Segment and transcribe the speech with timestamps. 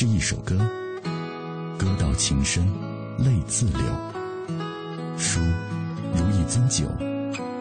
[0.00, 0.56] 是一首歌，
[1.76, 2.66] 歌到情深，
[3.18, 3.82] 泪自流。
[5.18, 5.40] 书
[6.14, 6.86] 如一樽酒，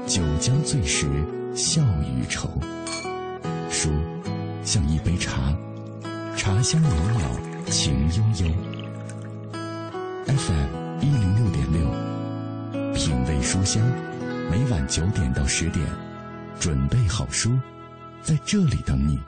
[0.08, 1.06] 酒将醉时，
[1.54, 1.82] 笑
[2.16, 2.50] 与愁。
[3.70, 3.90] 书
[4.64, 5.54] 像一杯茶，
[6.38, 8.56] 茶香袅袅，情悠悠。
[10.26, 13.86] FM 一零六点六，品味书香，
[14.50, 15.86] 每晚九点到十点，
[16.58, 17.52] 准备好书，
[18.24, 19.20] 在这里等你。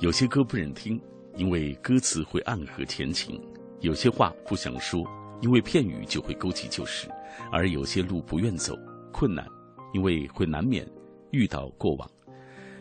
[0.00, 1.00] 有些歌不忍听，
[1.34, 3.34] 因为歌词会暗合前情；
[3.80, 5.04] 有些话不想说，
[5.40, 7.08] 因为片语就会勾起旧事；
[7.50, 8.78] 而有些路不愿走，
[9.12, 9.44] 困难，
[9.92, 10.88] 因为会难免
[11.32, 12.08] 遇到过往。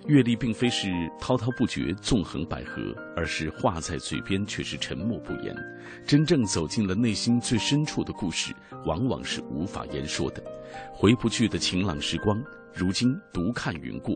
[0.06, 5.56] 阅历并非是滔滔不绝、纵横捭阖，而是话在嘴边却是沉默不言。
[6.06, 8.54] 真正走进了内心最深处的故事，
[8.86, 10.44] 往往是无法言说的。
[10.94, 12.40] 回不去的晴朗时光，
[12.76, 14.16] 如今独看云过，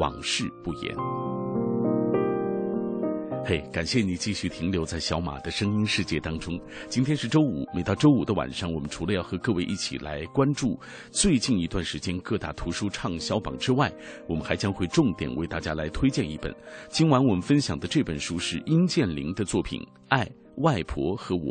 [0.00, 1.39] 往事不言。
[3.50, 6.56] 嘿，感谢你继续停留在小马的声音世界当中。
[6.88, 10.78] 今天是周五，每到周五的晚上，我们除了要和各位一起来关注
[11.10, 13.92] 最近一段时间各大图书畅销榜之外，
[14.28, 16.54] 我们还将会重点为大家来推荐一本。
[16.90, 20.24] 今晚我们分享的这本书是殷建林的作品《爱
[20.58, 21.42] 外婆和我》。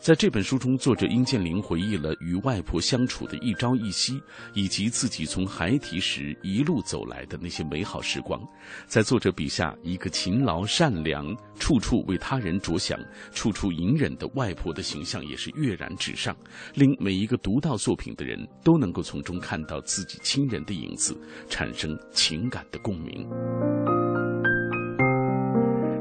[0.00, 4.20] 在这本书中，作者殷建林回忆了与外婆相处的一朝一夕，
[4.54, 8.40] 以及自己从孩提时一路走来的那些美好时光。
[8.86, 12.98] 在作者笔下，一个勤劳、善良、处处为他人着想、
[13.32, 16.34] 处处隐忍的外婆的形象也是跃然纸上，
[16.74, 21.14] 令每一个读到作品的人都能够从中看到自己亲人的影子，
[21.48, 23.28] 产生情感的共鸣。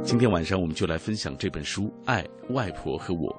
[0.02, 3.30] 今天晚上，我们就来分享这本书《爱外婆和我》。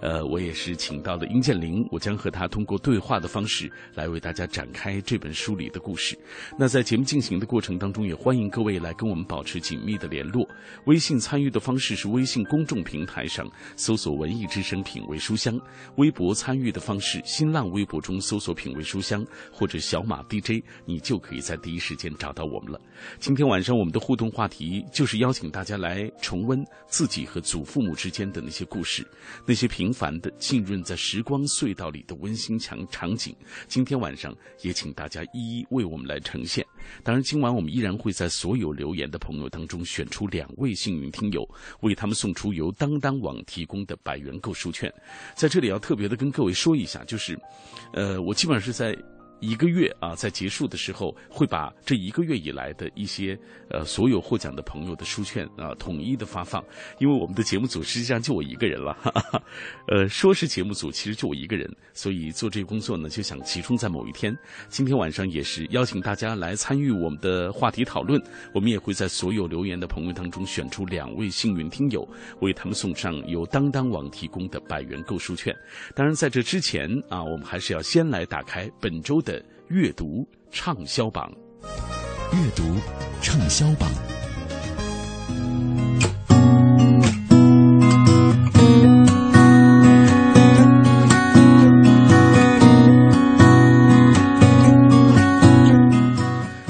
[0.00, 6.16] 呃，我也是请到了殷建林，我将和他通过对话的方式来为大家展开这本书里的故事。
[6.56, 10.48] 那在节目进行的过程当中，也欢迎各位来跟我们保持紧密的联络。
[10.84, 15.60] 微信参与的方式是微信公众平台上搜索“文艺之声品味书香”，
[15.98, 22.80] 微博参与的方式，新浪微博中搜索“品味书香”或者“小马 DJ”，你就可以在第一时间找到我们了。
[23.18, 29.04] 今天晚上我们的互动话题就是邀请大家来重温自己和祖父母之间的那些故事，
[29.44, 29.87] 那些平。
[29.88, 33.34] 平凡的浸润在时光隧道里的温馨场场景，
[33.68, 36.62] 今天晚上也请大家一一为我们来呈现。
[37.02, 41.42] 当然，今晚我们依然会在所有留言的朋友当中选出两位幸运听友，
[41.80, 44.92] 为他们送出由当当网提供的百元购书券。
[45.34, 47.38] 在这里要特别的跟各位说一下，就是，
[47.94, 48.94] 呃，我基本上是在。
[49.40, 53.38] 一个月啊，在结束的时候会把这一个月以来的一些
[53.70, 56.64] 呃所有获奖的朋友的书券啊统一的发放，
[56.98, 59.40] 因为我们的节目组实际上就我一个人了，哈哈
[59.86, 64.36] 呃说是节目组，其实就我一个人，所以做这个工作呢就想集中在某一天。
[64.68, 68.20] 今天晚上也是邀请大家来参与我们的话题讨论，
[68.52, 72.06] 我们也会在所有留言的朋友当中选出两位幸运听友，
[72.40, 75.56] 为他们送上由当当网提供的百元购书券。
[75.94, 79.22] 当然在这之前啊，我们还是要先来打开本周。
[79.68, 81.30] 的阅读畅销榜，
[82.32, 82.62] 阅读
[83.20, 83.90] 畅销榜。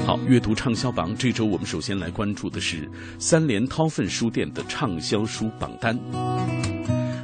[0.05, 5.97] 好，阅读畅销榜，这周我们首先来关注的是三联韬奋书店的畅销书榜单。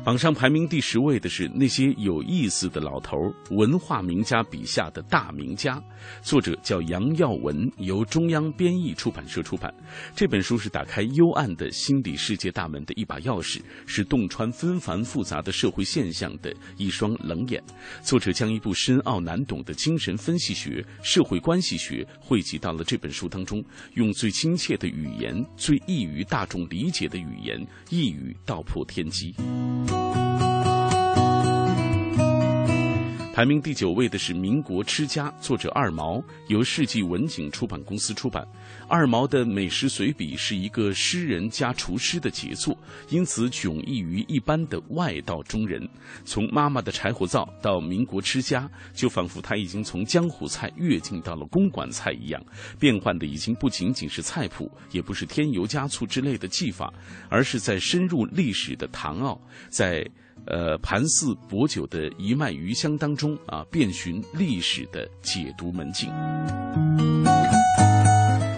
[0.05, 3.17] 榜上排名第十位的是那些有意思的老头
[3.49, 5.81] 文化名家笔下的大名家，
[6.21, 9.73] 作者叫杨耀文，由中央编译出版社出版。
[10.16, 17.59] 这本书是打开幽暗的心理世界大门的一把钥匙，是洞穿纷繁复杂的社会现象的一双冷眼。
[18.03, 23.59] 作者将一部深奥难懂的精神分析学、社会关系学汇集到了这本书当中，
[23.95, 29.33] 用最亲切的语言、最易于大众理解的语言，一语道破天机。
[33.33, 38.47] 排名第九位的是《民国吃家》，作者二毛，由世纪文景出版公司出版。
[38.87, 42.78] 二毛的美食随笔是一个诗人加厨师的杰作，
[43.09, 45.87] 因此迥异于一般的外道中人。
[46.23, 52.41] 从妈妈的柴火灶到民国吃家，就仿佛他已经从江湖菜跃进到了公馆菜一样，
[52.79, 56.93] 变换的已经不仅仅是菜谱，也不是添油加醋之类的技法，
[57.29, 59.40] 而是在深入历史的唐奥，
[59.70, 60.05] 在。
[60.47, 66.11] 呃，盘丝薄酒的一脉余香当中啊，遍寻历史的解读门径。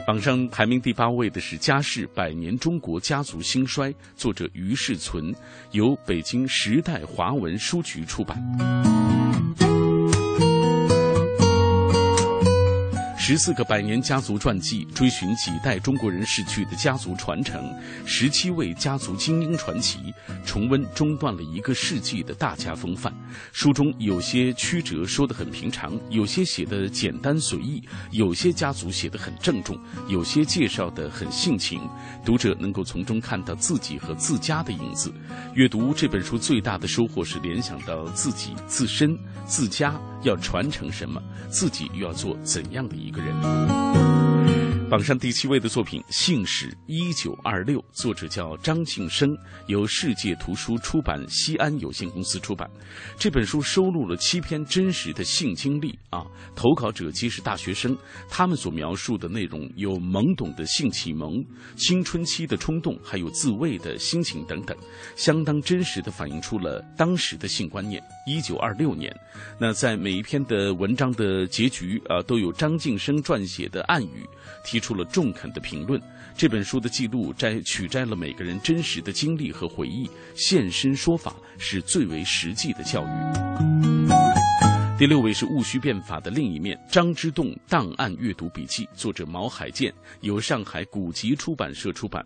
[0.07, 5.35] 榜上排名第八位的是《家世百年中国家族兴衰》，作者于世存，
[5.71, 8.41] 由北京时代华文书局出版。
[13.19, 17.61] 十四个百年家族传记，追寻几代中国人逝去的家族传承；
[18.05, 20.13] 十七位家族精英传奇，
[20.45, 23.13] 重温中断了一个世纪的大家风范。
[23.51, 27.81] 书中有些曲折，说得很平常；有些写的简单随意；
[28.11, 29.75] 有些家族写得很郑重；
[30.07, 31.81] 有些介绍的很性情。
[32.25, 35.13] 读者能够从中看到自己和自家的影子。
[35.53, 44.16] 阅读这本书最大的收获是联想到自己、自身、自家要传承什么，自己又要做怎样的一个人。
[44.89, 49.29] 榜上第七位的作品《姓史一九二六》，作者叫张庆生，
[49.67, 52.69] 由世界图书出版西安有限公司出版。
[53.17, 57.97] 这本书收录了七篇真实的性经历啊，投稿者皆是大学生，
[58.29, 61.33] 他们所描述的内容有懵懂的性启蒙、
[61.75, 64.75] 青春期的冲动，还有自慰的心情等等，
[65.17, 68.01] 相当真实的反映出了当时的性观念。
[68.27, 69.11] 一九二六年，
[69.57, 74.27] 那在每一篇的文章的结局啊，都有张晋生撰写的暗语。
[74.63, 76.01] 提出了中肯的评论。
[76.35, 84.26] 这本书的记录摘取摘了每个人真实的经历和回忆，现身说法是最为实际的教育。
[84.97, 92.25] 第六位是戊戌变法的另一面，张之洞档案阅读笔记，作者毛海建，由上海古籍出版社出版。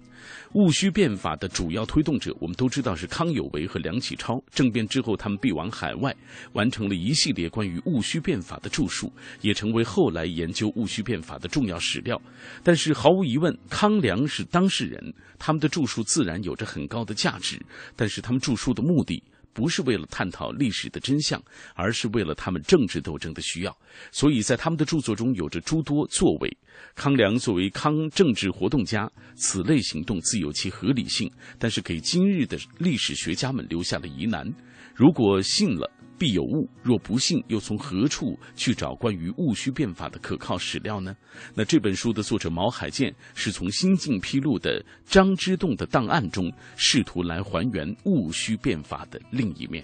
[0.54, 4.42] 戊戌变法的主要推动者，我们都知道是康有为和梁启超。
[4.52, 6.16] 政变之后，他们避往海外，
[6.54, 12.18] 完成了一系列关于戊戌变法的著述，也成为后来研究戊戌变法的重要史料。
[12.64, 17.62] 但是毫无疑问，康梁是当事人，他们的著述自然有着很高的价值。
[17.98, 19.22] 但是他们著述的目的。
[19.54, 21.42] 不是为了探讨历史的真相，
[21.76, 23.78] 而是为了他们政治斗争的需要。
[24.12, 26.58] 所以在他们的著作中有着诸多作为。
[26.96, 34.52] 康梁作为康政治活动家，此类行动自有其合理性，但是给今日的历史学家们留下了疑难：
[34.96, 35.90] 如果信了。
[36.18, 41.18] 必有误，若不信，又从何处去找关于戊戌变法的可靠史料呢？
[41.56, 49.84] 那这本书的作者毛海建是从新近披露的张之洞的档案中，试图来还原戊戌变法的另一面。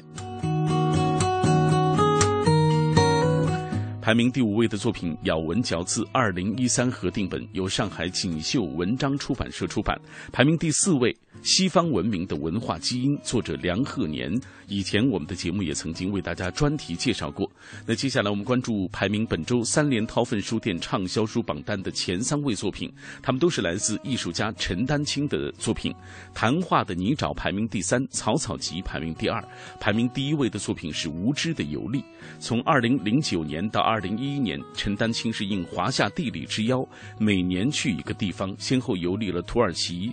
[4.00, 10.00] 排名第五位的作品《咬文嚼字》，二零一三合订本，由上海锦绣文章出版社出版。
[10.31, 11.18] 排名第四位。
[11.44, 14.31] 西方文明的文化基因，作者梁鹤年。
[14.68, 17.50] 以前我们的节目也曾经为大家专题介绍过。
[17.86, 22.92] 那接下来我们关注排名本周三联韬奋书店畅销书榜单的前三位作品，
[23.22, 25.94] 他们都是来自艺术家陈丹青的作品。
[26.34, 29.42] 谈话的泥沼排名第三，草草集排名第二。
[29.80, 32.04] 排名第一位的作品是无知的游历。
[32.38, 36.86] 从二零零九年到二零一一年，陈丹青是应华夏地理之邀，
[37.18, 40.12] 每年去一个地方，先后游历了土耳其。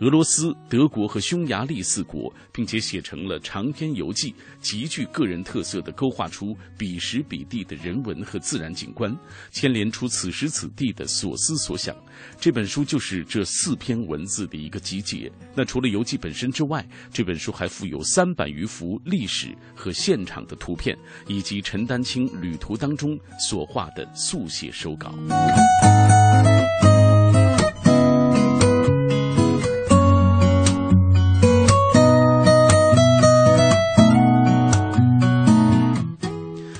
[0.00, 9.16] 俄罗斯、德国和匈牙利四国，并且写成了长篇游记，极具个人特色的勾画出彼时彼地的人文和自然景观，
[9.50, 11.96] 牵连出此时此地的所思所想。
[12.38, 15.32] 这本书就是这四篇文字的一个集结。
[15.54, 20.94] 那除了游记本身之外，这本书还附有三百余幅历史和现场的图片，
[21.26, 25.14] 以及陈丹青旅途当中所画的速写手稿。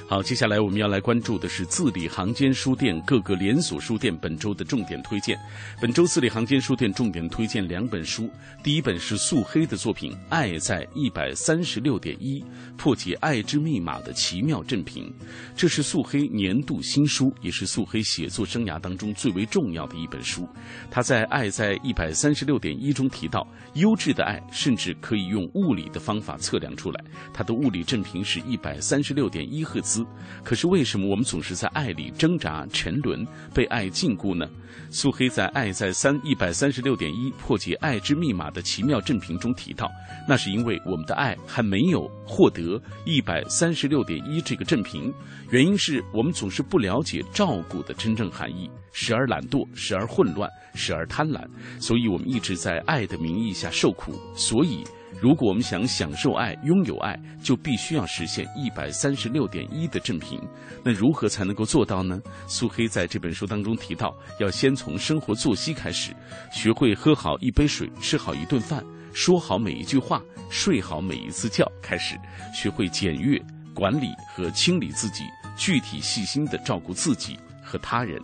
[0.09, 5.37] 好，接下来我们要来关注的是字里行间书店各个连锁书店本周的重点推荐。
[5.81, 8.31] 本周字里行间书店重点推荐两本书，
[8.63, 12.41] 第一本是素黑的作品《爱在一百三十六点一》，
[12.77, 15.13] 破解爱之密码的奇妙振频。
[15.57, 20.49] 这是素黑年度新书，也是素黑写作生涯当中最为重要的一本书。
[20.89, 23.45] 他在《爱在一百三十六点一》中提到，
[23.75, 29.96] 优质的爱甚至可以用物理的方法测量出来，它的物理振频是一百三十六点一赫兹。
[30.43, 34.49] 可是为什么我们总是在爱里挣扎沉沦，被爱禁锢呢？
[34.91, 39.91] 素黑在《爱在三一百三十六点一破解爱之密码的奇妙振频》中提到，
[40.29, 45.13] 那是因为我们的爱还没有获得一百三十六点一这个振频，
[45.51, 51.45] 原因是我们总是不了解照顾的真正含义，时而懒惰，时而混乱，时而贪婪，
[51.81, 54.85] 所以我们一直在爱的名义下受苦，所以。
[55.21, 60.39] 如果我们想享受爱、拥有爱，就必须要实现一百三十六点一的正频。
[60.85, 62.21] 那如何才能够做到呢？
[62.47, 66.15] 苏黑在这本书当中提到，要先从生活作息开始，
[66.53, 72.15] 学会喝好一杯水、吃好一顿饭、说好每一句话、睡好每一次觉开始，
[72.55, 73.41] 学会简约
[73.75, 75.25] 管理和清理自己，
[75.57, 78.21] 具体细心的照顾自己和他人。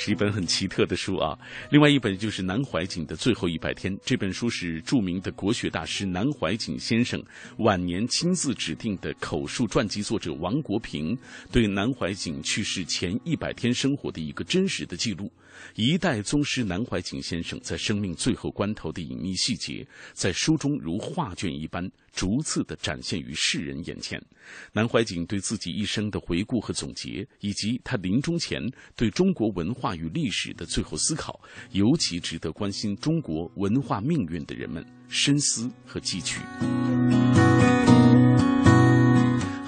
[0.00, 1.36] 是一本很奇特的书啊。
[1.70, 7.20] 另外一本就是南怀瑾的《最后一百天》，这本书是著名的国学大师南怀瑾先生
[7.56, 11.18] 晚年亲自指定的口述传记作者王国平
[11.50, 15.28] 对南怀瑾去世前一百天生活的一个真实的记录。
[15.80, 24.20] 一代宗师南怀瑾先生在生命最后关头的隐秘细节，在书中如画卷一般逐次的展现于世人眼前。
[24.72, 28.60] 南怀瑾对自己一生的回顾和总结，以及他临终前
[28.96, 36.40] 对中国文化与历史的最后思考，尤其值得关心中国文化命运的人们深思和汲取。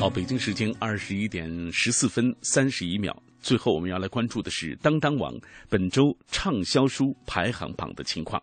[0.00, 3.14] 好，北京时间二十一点十四分三十一秒。
[3.42, 5.30] 最后，我们要来关注的是当当网
[5.68, 8.42] 本周畅销书排行榜的情况。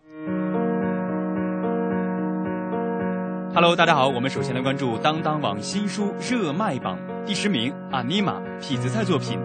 [3.55, 9.39] Hello，大家好，我们首先来关注当当网新书热卖榜第十名，阿尼玛痞子蔡作品，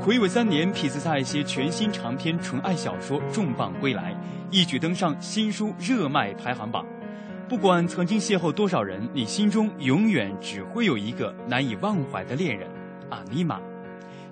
[0.00, 4.18] 魁违三年，痞子蔡携全新长篇纯爱小说重磅归来，
[4.50, 6.86] 一举登上新书热卖排行榜。
[7.48, 12.68] 不管曾经邂逅多少人，你心中永远只会有一个难以忘怀的恋人，
[13.08, 13.58] 阿尼玛。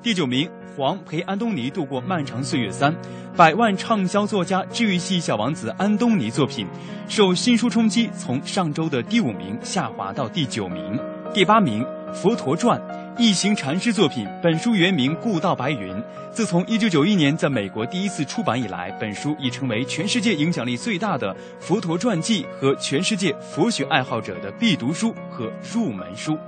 [0.03, 2.95] 第九名，黄陪安东尼度过漫长岁月三，
[3.35, 6.67] 百万畅销作家治愈系小王子安东尼作品，
[7.09, 11.01] 受新书冲击，从上周的第五名下滑到第九名。
[11.33, 11.83] 第八名，
[12.13, 12.81] 佛陀传，
[13.19, 15.95] 一行禅师作品，本书原名《故道白云》。
[16.33, 26.39] 自从一九九一年在美国第一次出版以来，本书已成为全世界影响力最大的佛陀传记和全世界佛学爱好者的必读书和入门书。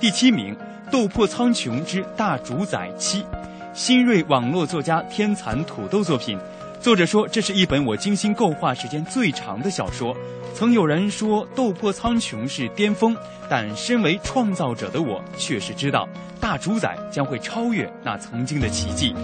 [0.00, 0.56] 第七名。
[0.92, 3.24] 斗破苍穹之大主宰七，
[3.72, 6.38] 新锐网络作家天蚕土豆作品。
[6.84, 10.14] 作者说，这是一本我精心构画时间最长的小说。
[10.52, 13.16] 曾有人说斗破苍穹是巅峰，
[13.48, 16.06] 但身为创造者的我，确实知道
[16.38, 19.14] 大主宰将会超越那曾经的奇迹。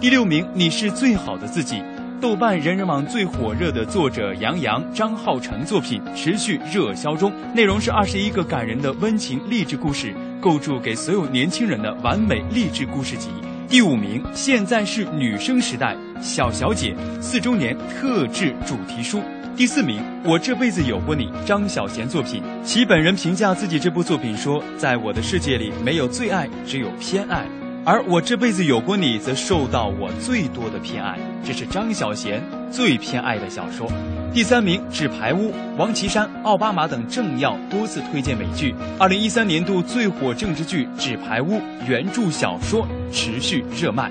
[0.00, 1.82] 第六名，你是最好的自己。
[2.22, 13.28] 豆瓣人人网最火热的作者杨洋、张浩成作品持续热销中，内容是二十一个感人的温情励志故事，构筑给所有年轻人的完美励志故事集。
[13.70, 19.22] 第五名，现在是女生时代，小小姐四周年特制主题书。
[19.56, 22.42] 第四名，我这辈子有过你，张小娴作品。
[22.64, 27.46] 其本人评价自己这部作品说，在我的世界里没有最爱，只有偏爱。
[27.82, 31.18] 而我这辈子有过你，则受到我最多的偏爱。
[31.42, 32.38] 这是张小娴
[32.70, 33.90] 最偏爱的小说。
[34.34, 38.74] 第三名，《纸牌屋》，王岐山、奥巴马等政要多次推荐美剧。
[38.98, 41.54] 二零一三年度最火政治剧《纸牌屋》
[41.88, 44.10] 原著小说持续热卖。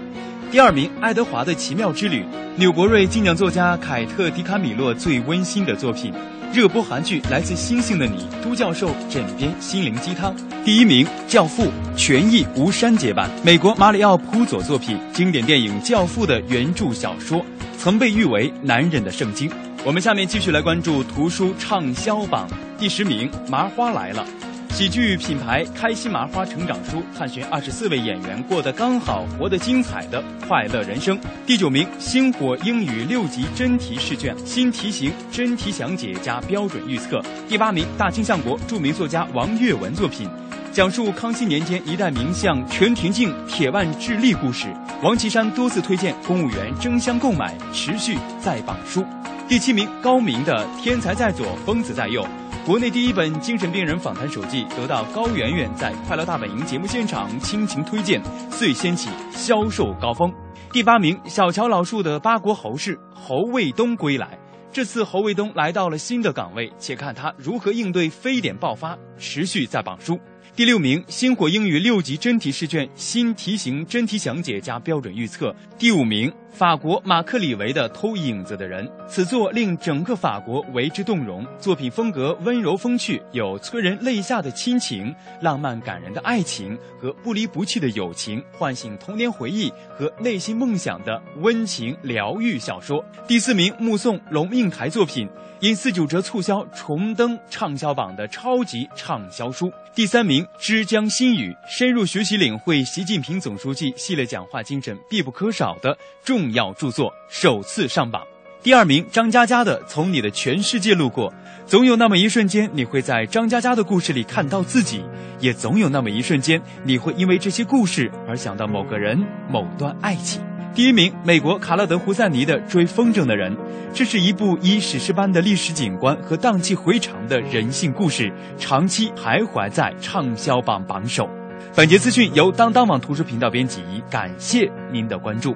[0.51, 2.23] 第二名，《爱德华的奇妙之旅》，
[2.55, 6.11] 纽伯瑞金奖作家凯特·迪卡米洛最温馨的作品。
[6.51, 10.35] 热播韩剧《来自星星的你》，都教授枕边心灵鸡汤。
[10.65, 11.65] 第一名，《教父》
[11.95, 17.45] 全译无删节版，美国马里奥普佐作品，经典电影《教父》的原著小说，
[17.77, 19.51] 曾被誉为男人的圣经。
[19.85, 24.25] 我们下面继续来关注图书畅销榜第十名，《麻花来了》。
[24.69, 31.19] 喜剧品牌开心麻花成长书，探寻二十四位演员过得刚好、活得精彩的快乐人生。
[31.45, 37.21] 第九名，星火英语六级真题试卷，新题型真题详解加标准预测。
[37.49, 40.29] 第八名，大清相国著名作家王岳文作品，
[40.71, 44.67] 讲述康熙年间一代名相陈廷敬铁腕治吏故事。
[45.03, 49.05] 王岐山多次推荐公务员争相购买，持续在榜书。
[49.49, 52.25] 第七名，高明的天才在左，疯子在右。
[52.65, 60.31] 国内第一本精神病人访谈手记得到高圆圆在《快乐大本营》节目现场倾情推荐，遂掀起销售高峰。
[60.71, 64.37] 第八名，小乔老树的八国侯氏侯卫东归来，
[64.71, 70.19] 这次侯卫东来到了新的岗位，且看他如何应对非典爆发，持续在榜书。
[70.55, 75.55] 第六名，星火英语六级真题试卷新题型真题详解加标准预测。
[75.77, 81.47] 第五名，法国马克里维的《偷影子的人》，此作令整个法国为之动容。
[81.57, 93.01] 作品风格温柔风趣，有催人泪下的亲情、浪漫感人的爱情和不离不弃的友情，唤醒童年回忆和内心梦想的温情疗愈小说。
[93.25, 95.29] 第四名，目送龙应台作品。
[95.61, 99.69] 因四九折促销重登畅销榜的超级畅销书。
[99.93, 108.23] 第三名，《枝江新语》，深入学习领会习近平总书记系列讲话精神必不可少的重要著作，首次上榜。
[108.61, 111.31] 第二名，张嘉佳的《从你的全世界路过》，
[111.65, 115.01] 总有那么一瞬间，你会在张嘉佳的故事里看到自己，
[115.39, 119.17] 也总有那么一瞬间，你会因为这些故事而想到某个人、
[119.49, 120.41] 某段爱情。
[120.75, 123.55] 第一名，美国卡勒德·胡塞尼的《追风筝的人》，
[123.93, 131.29] 这是一部以史诗般的历史景观和荡气回肠的人性故事，长期徘徊在畅销榜榜首。
[131.75, 135.55] 本节资讯由当当网图书频道编辑，感谢您的关注。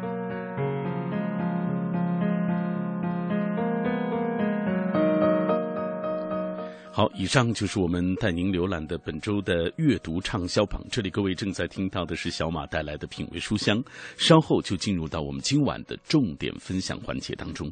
[6.96, 10.80] 好，以上就是我们带您浏览的本周的阅读畅销榜。
[10.92, 13.84] 这里各位正在听到的是小马带来的品味书香，
[14.16, 17.68] 稍后就进入到我们今晚的重点分享环节当中。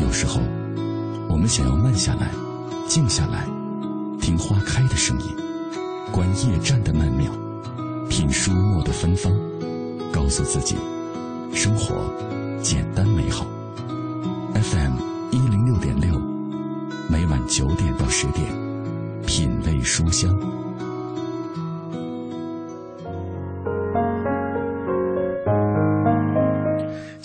[0.00, 0.40] 有时候，
[1.28, 2.30] 我们想要慢下来，
[2.88, 3.44] 静下来，
[4.18, 5.26] 听花开的声音，
[6.10, 7.30] 观夜战的曼妙，
[8.08, 9.30] 品书墨的芬芳，
[10.10, 10.76] 告诉自己，
[11.52, 11.94] 生活
[12.62, 13.44] 简单美好。
[14.54, 14.96] FM
[15.30, 16.33] 一零六点六。
[17.08, 18.46] 每晚九点到十点，
[19.26, 20.63] 品味书香。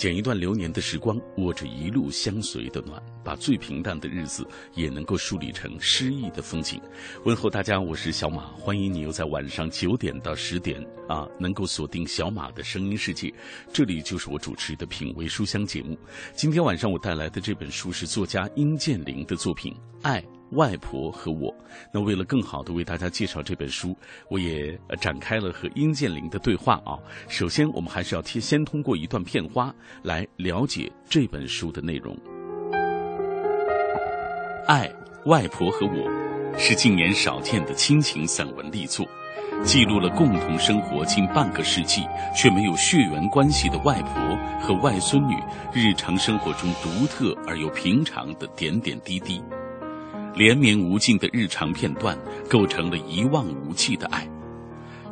[0.00, 6.80] 剪一段流年的时光，握着一路相随的暖，把最平淡的日子也能够梳理成诗意的风景。
[7.26, 13.30] 问候大家，我是小马，欢迎你又在晚上九点到十点啊，能够锁定小马的声音世界。
[13.74, 15.98] 这里就是我主持的品味书香节目。
[16.32, 20.22] 今天晚上我带来的这本书是作家殷建林的作品《爱》。
[20.52, 21.54] 外婆和我，
[21.92, 23.96] 那为了更好的为大家介绍这本书，
[24.28, 26.98] 我也展开了和殷建林的对话啊。
[27.28, 32.16] 首先，我们还是要先通过一段片花来了解这本书的内容。
[34.66, 34.90] 《爱
[35.26, 35.92] 外婆和我》
[36.58, 39.06] 是近年少见的亲情散文力作，
[39.64, 42.02] 记录了共同生活近半个世纪
[42.36, 45.36] 却没有血缘关系的外婆和外孙女
[45.72, 49.42] 日常生活中独特而又平常的点点滴滴。
[50.34, 52.16] 连绵无尽的日常片段，
[52.48, 54.28] 构成了一望无际的爱。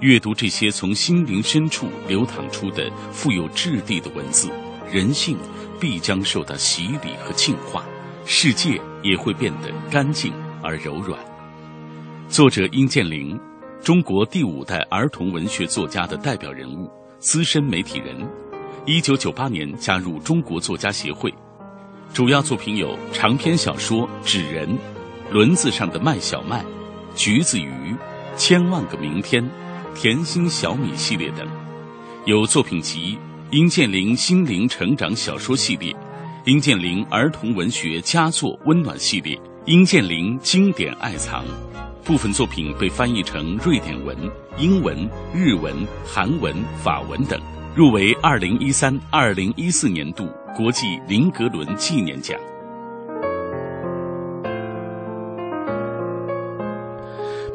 [0.01, 4.49] 阅读这些从心灵深处流淌出的富有质地的文字，
[4.91, 5.37] 人性
[5.81, 7.85] 必将受到洗礼和净化，
[8.25, 10.33] 世界也会变得干净
[10.63, 11.19] 而柔软。
[12.29, 13.37] 作者殷建林，
[13.83, 18.17] 中国第五代儿童文学作家的代表人物，资深媒体人。
[18.87, 21.35] 一九九八年加入中国作家协会，
[22.15, 24.69] 主要作品有长篇小说《纸人》。
[25.31, 26.65] 轮子上的麦小麦、
[27.15, 27.95] 橘子鱼、
[28.35, 29.47] 千万个明天、
[29.95, 31.47] 甜心小米系列等，
[32.25, 33.19] 有作品集
[33.55, 35.93] 《殷建林心灵成长小说系列》、
[36.47, 39.37] 《殷建林儿童文学佳作温暖系列》、
[39.67, 41.45] 《殷建林经典爱藏》，
[42.07, 44.17] 部分作品被翻译成瑞典文、
[44.57, 47.39] 英文、日文、韩文、法文等，
[47.75, 52.41] 入围二零一三、二零一四年度国际林格伦纪念奖。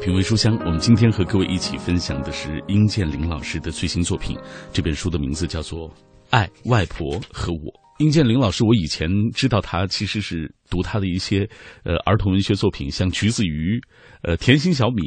[0.04, 4.36] 品味书香，我们今天和各位一起分享的是殷建林老师的最新作品。
[4.70, 5.88] 这本书的名字叫做
[6.28, 7.72] 《爱外婆和我》。
[7.98, 11.48] 殷建林老师，我以前知道他其实是读他的一些
[11.84, 13.80] 呃儿童文学作品，像《橘子鱼》、
[14.20, 15.02] 呃《甜心小米》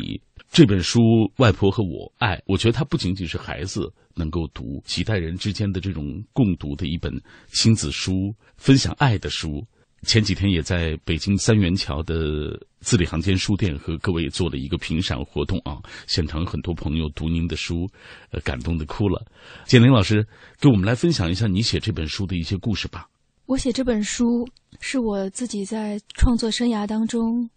[0.51, 0.99] 这本书，
[1.37, 7.13] 《外婆和我》爱，我觉得它不仅仅是孩子能够读，几代人之间的这种共读的一本
[7.49, 9.63] 亲子书，分享爱的书。
[10.03, 17.89] 前几天也在北京三元桥的字里行间书店和各位做了一个评赏活动啊，现场很多朋友读您的书，
[18.29, 19.25] 呃，感动的哭了。
[19.65, 20.25] 建林老师，
[20.59, 23.09] 给我们来分享一下你写这本书的一些故事吧。
[23.47, 24.47] 我写这本书
[24.79, 27.49] 是我自己在创作生涯当中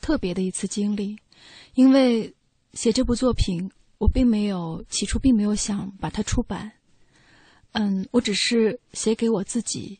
[0.00, 1.16] 特别的一次经历，
[1.74, 2.34] 因为
[2.72, 6.72] 写这部作品，我并没有起初并没有想把它出版，
[7.72, 9.98] 嗯，我只是写给我自己。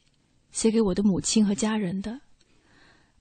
[0.54, 2.20] 写给我的母亲和家人的，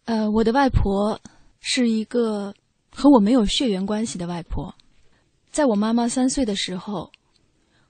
[0.06, 1.19] 呃，我的外婆
[1.60, 2.54] 是一个
[2.91, 4.72] 和我没有血缘关系的外婆，
[5.50, 7.12] 在我妈妈三岁的时候，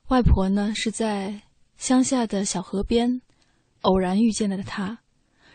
[0.08, 1.42] 外婆呢是在
[1.76, 3.22] 乡下的小河边
[3.82, 4.98] 偶然遇见了她，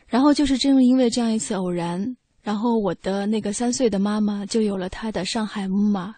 [0.07, 6.15] 然后就是正因为这样一次偶然，然后我的那个三岁的妈妈就有了她的上海木马，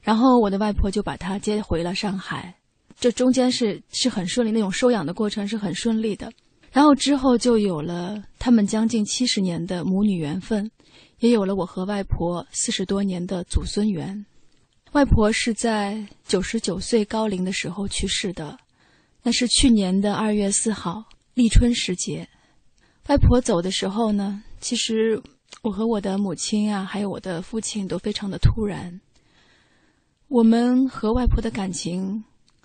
[0.00, 2.54] 然后我的外婆就把她接回了上海，
[2.98, 6.32] 这中间是是很顺利，那种收养的过程是很顺利的。
[6.72, 10.70] 然后之后就有了他们将近七十年的母女缘分，
[11.18, 14.24] 也有了我和外婆四十多年的祖孙缘。
[14.92, 18.58] 外婆是在九十九岁高龄的时候去世的，
[19.22, 21.04] 那是去年的二月四号
[21.34, 22.26] 立春时节。
[23.08, 25.22] 外婆走的时候呢，其实
[25.62, 28.98] 我和我的母亲啊，还有我的父亲都非常的突然。
[30.28, 32.24] 我们和外婆的感情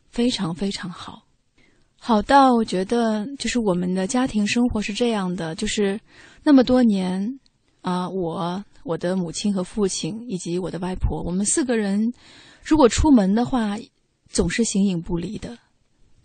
[0.10, 1.27] 非常非常好。
[2.00, 6.00] 好到我觉得，就是我们的家庭生活是这样的，就是
[6.44, 7.40] 那么多年，
[7.82, 12.14] 啊，我、我的母亲和父亲以及我的外婆，我们四个人，
[12.64, 13.78] 如果出门的话，
[14.30, 15.58] 总是形影不离的。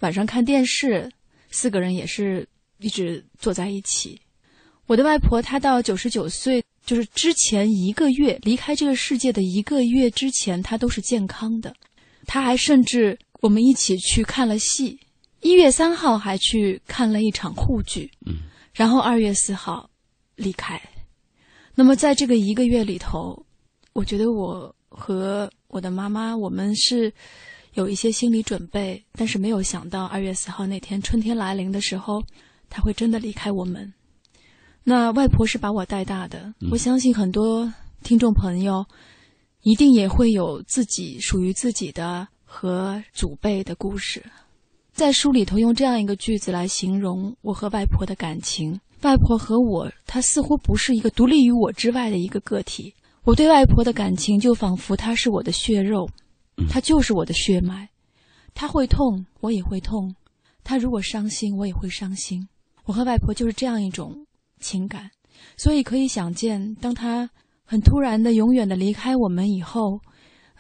[0.01, 1.11] 晚上看电视，
[1.51, 2.47] 四个人也是
[2.79, 4.21] 一直坐在一起。
[4.87, 11.75] 我的外婆她到九十九岁，就是之前一个月离开这个世界的一个月之前，她都是健康的。
[12.27, 15.01] 她还甚至我们一起去看了戏。
[15.43, 18.37] 一月三号还去看了一场沪剧，嗯，
[18.73, 19.91] 然后二月四号
[20.37, 20.81] 离开。
[21.75, 23.45] 那么在这个一个月里头，
[23.93, 27.13] 我觉得我和我的妈妈，我们是
[27.75, 32.23] 有一些心理准备，但是没有想到二月四号那天春天来临的时候，
[32.71, 33.93] 她会真的离开我们。
[34.85, 37.73] 那外婆是把我带大的，我相信很多
[38.05, 38.87] 听众朋友
[39.63, 44.23] 一定也会有自己属于自己的和祖辈的故事。
[44.93, 52.95] 在书里头用这样一个句子来形容我和外婆的感情：外婆和我，她似乎不是一个独立于我之外的一个个体。
[53.25, 56.07] 我对外婆的感情就仿佛她是我的血肉，
[56.69, 57.89] 她就是我的血脉。
[58.53, 60.15] 她会痛，我也会痛；
[60.63, 62.47] 她如果伤心，我也会伤心。
[62.85, 64.27] 我和外婆就是这样一种
[64.61, 65.11] 情感，
[65.57, 67.29] 所以可以想见，当她
[67.65, 69.99] 很突然的、永远的离开我们以后，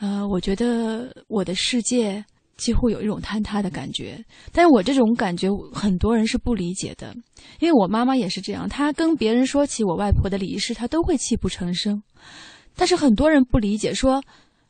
[0.00, 2.24] 呃，我觉得我的世界。
[2.56, 7.14] 几乎有一种坍塌的感觉，但是我这种感觉很多人是不理解的，
[7.60, 12.02] 因为我妈妈也是这样，她跟别人说起我外婆的离世，她都会泣不成声。
[12.76, 14.22] 但是很多人不理解，说：“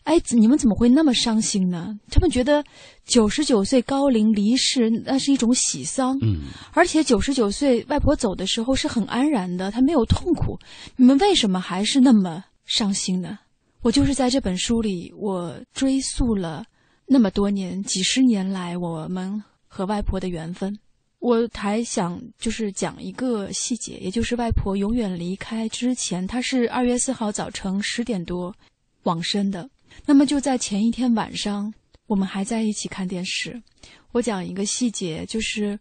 [0.05, 2.65] 哎，你们怎么会那么伤心呢？”他们觉得
[3.05, 6.41] 九十九岁高龄离世那是一种喜丧，嗯，
[6.73, 10.59] 而且九十九岁外婆走的时候是很安然的，她没有痛苦，
[10.97, 13.39] 你们为什么还是那么伤心呢？
[13.83, 16.65] 我就是在这本书里，我追溯了。
[17.13, 20.75] 那么多年，几十年来，我们和外婆的缘分，
[21.19, 28.57] 我还想就是讲一个细节，也就是外婆永远离开之前，她是二月四号早晨十点多
[29.03, 29.69] 往生的。
[30.07, 31.75] 那么就在前一天晚上，
[32.07, 33.63] 我们还在一起看电视。
[34.13, 35.79] 我讲一个细节，就是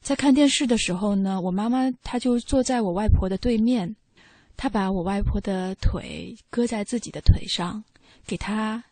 [0.00, 3.94] 在看电视的时候呢，我妈妈她就坐在我外婆的对面，
[4.56, 7.84] 她把我外婆的腿搁在自己的腿上，
[8.26, 8.82] 给她。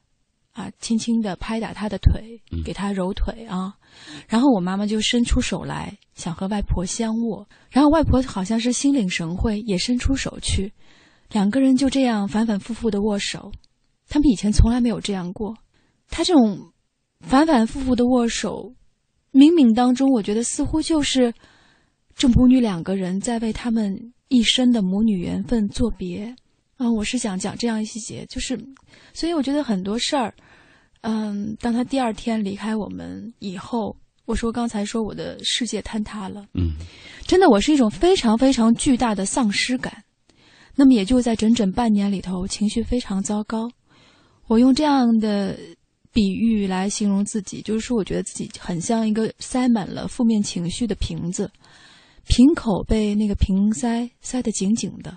[0.60, 3.74] 啊，轻轻的拍打他的腿，给他揉腿啊，
[4.28, 10.70] 然后我妈妈就伸出手来，想和外婆相握，然后外婆好像是心领神会，也伸出手去，
[11.30, 13.50] 两个人就这样反反复复的握手，
[14.06, 15.56] 他们以前从来没有这样过，
[16.10, 16.72] 他这种
[17.20, 18.74] 反反复复的握手，
[19.32, 21.32] 冥冥当中，我觉得似乎就是
[22.14, 26.36] 这母女两个人在为他们一生的母女缘分作别。
[26.76, 28.58] 啊，我是想讲这样一些节，就是，
[29.12, 30.34] 所以我觉得很多事儿，
[31.02, 36.72] 嗯，当他第二天离开我们以后，我说刚才说我的世界坍塌了，嗯，
[37.26, 40.04] 真的，我是一种非常非常巨大的丧失感。
[40.76, 43.70] 那么也就在整整半年里头，情绪非常糟糕。
[44.46, 45.58] 我用这样的
[46.12, 51.50] 比喻来形容自己，就是说，我觉得自己很像一个塞满了负面情绪的瓶子，
[52.26, 55.16] 瓶口被那个瓶塞塞得紧紧的。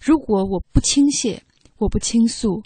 [0.00, 1.38] 如果我不倾泻，
[1.78, 2.62] 我不倾诉，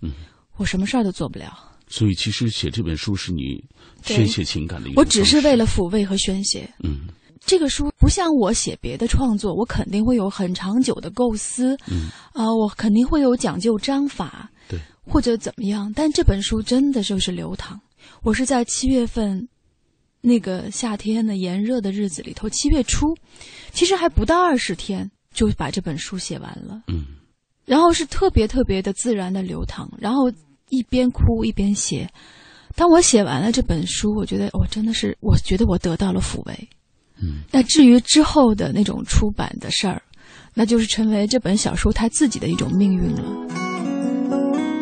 [0.56, 1.69] 我什么事儿都做不了。
[1.90, 3.62] 所以，其实写这本书是你
[4.05, 6.72] 宣泄情感的一我只是为了抚慰和宣泄。
[6.85, 7.09] 嗯，
[7.44, 11.76] 这个书不像我写别的创作，我肯定会有很长久的构思。
[11.90, 14.48] 嗯，啊，我肯定会有讲究章法。
[14.68, 15.92] 对，或者怎么样？
[15.92, 17.79] 但这本书真的就是流淌。
[18.22, 19.48] 我是在七月份
[20.20, 23.16] 那个夏天的炎热的日子里头，七月初，
[23.72, 26.83] 其实还不到二十天就把这本书写完了。
[26.87, 27.05] 嗯。
[27.66, 30.31] 然后是特别特别的自然的流淌，然后
[30.70, 32.09] 一边哭一边写。
[32.74, 36.68] 当我写完了这本书，我觉得我真的是，我觉得我得到了抚慰。
[37.20, 37.42] 嗯。
[37.50, 40.00] 那至于之后的那种出版的事儿，
[40.54, 43.22] 那就是成为这本小说它自己的一种命运了。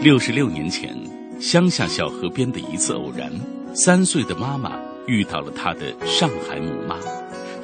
[0.02, 0.96] 六十六年前，
[1.40, 3.32] 乡下小河边的一次偶然，
[3.74, 6.96] 三岁的妈妈遇到了她的上海母妈，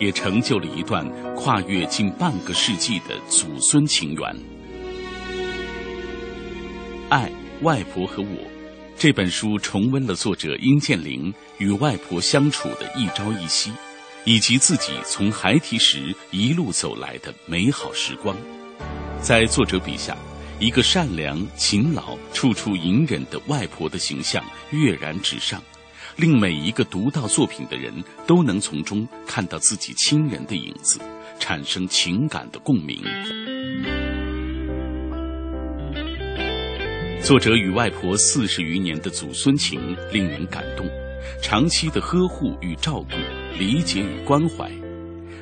[0.00, 1.06] 也成就了一段
[1.36, 4.36] 跨越近半个世纪的祖孙情缘。
[7.10, 7.30] 爱
[7.62, 8.50] 外婆和我，
[8.98, 13.72] 这本书重温了作者殷建林与外婆相处的一朝一夕，
[14.24, 18.36] 以及自己从孩提时一路走来的美好时光。
[19.20, 20.16] 在作者笔下，
[20.58, 25.62] 一个善良、勤劳、处处隐忍的外婆的形象跃然纸上，
[26.16, 27.94] 令每一个读到作品的人
[28.26, 30.98] 都能从中看到自己亲人的影子，
[31.38, 33.02] 产生情感的共鸣。
[37.24, 40.86] 作者与外婆四十余年的祖孙情令人感动，
[41.40, 43.16] 长期的呵护与照顾、
[43.58, 44.70] 理解与关怀。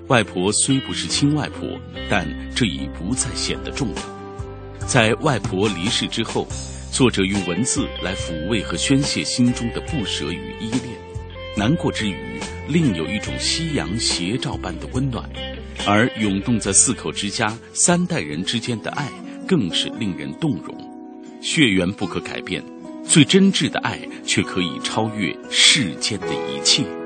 [0.07, 1.69] 外婆虽不是亲外婆，
[2.09, 4.87] 但这已不再显得重要。
[4.87, 6.47] 在外婆离世之后，
[6.93, 10.97] 作者用文字来抚慰和宣泄心中的不舍与依恋。
[11.57, 15.29] 难过之余，另有一种夕阳斜照般的温暖，
[15.85, 19.09] 而涌动在四口之家三代人之间的爱，
[19.49, 20.92] 更是令人动容。
[21.43, 22.63] 血缘不可改变，
[23.05, 27.02] 最真挚的爱却可以超越世间的一切。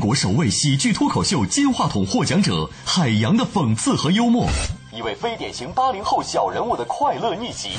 [0.00, 4.48] 中国首位喜剧脱口秀金话筒获奖者海洋的讽刺和幽默，
[4.96, 7.72] 一位非典型八零后小人物的快乐逆袭。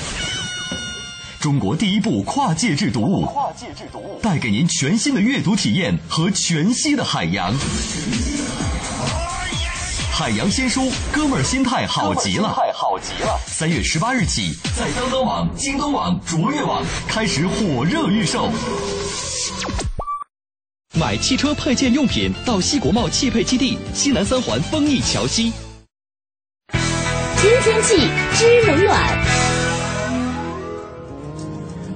[1.40, 7.52] 中国第一部跨界制读物，跨界制读物带给您全新的阅读体验和全息的海洋。
[10.14, 13.40] 海洋新书，哥们儿心态好极了，太好极了。
[13.48, 18.52] 三月十八日起，在当当网、京东网、卓越网开始火热预售。
[21.02, 25.52] 买汽车配件用品到西国贸汽配基地西南三环丰益桥西。
[27.38, 27.96] 知天气，
[28.36, 29.26] 知冷暖。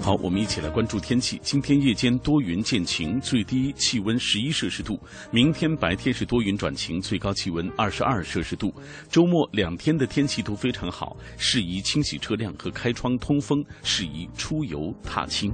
[0.01, 1.39] 好，我们一起来关注天气。
[1.43, 4.95] 今天夜间多云见晴，最低气温十一摄氏度；
[5.29, 8.73] 明天白天是多云转晴，最高气温二十二摄氏度。
[9.07, 15.53] 周末两天的天气都非常好，适宜清洗车辆和开窗通风，适宜出游踏青。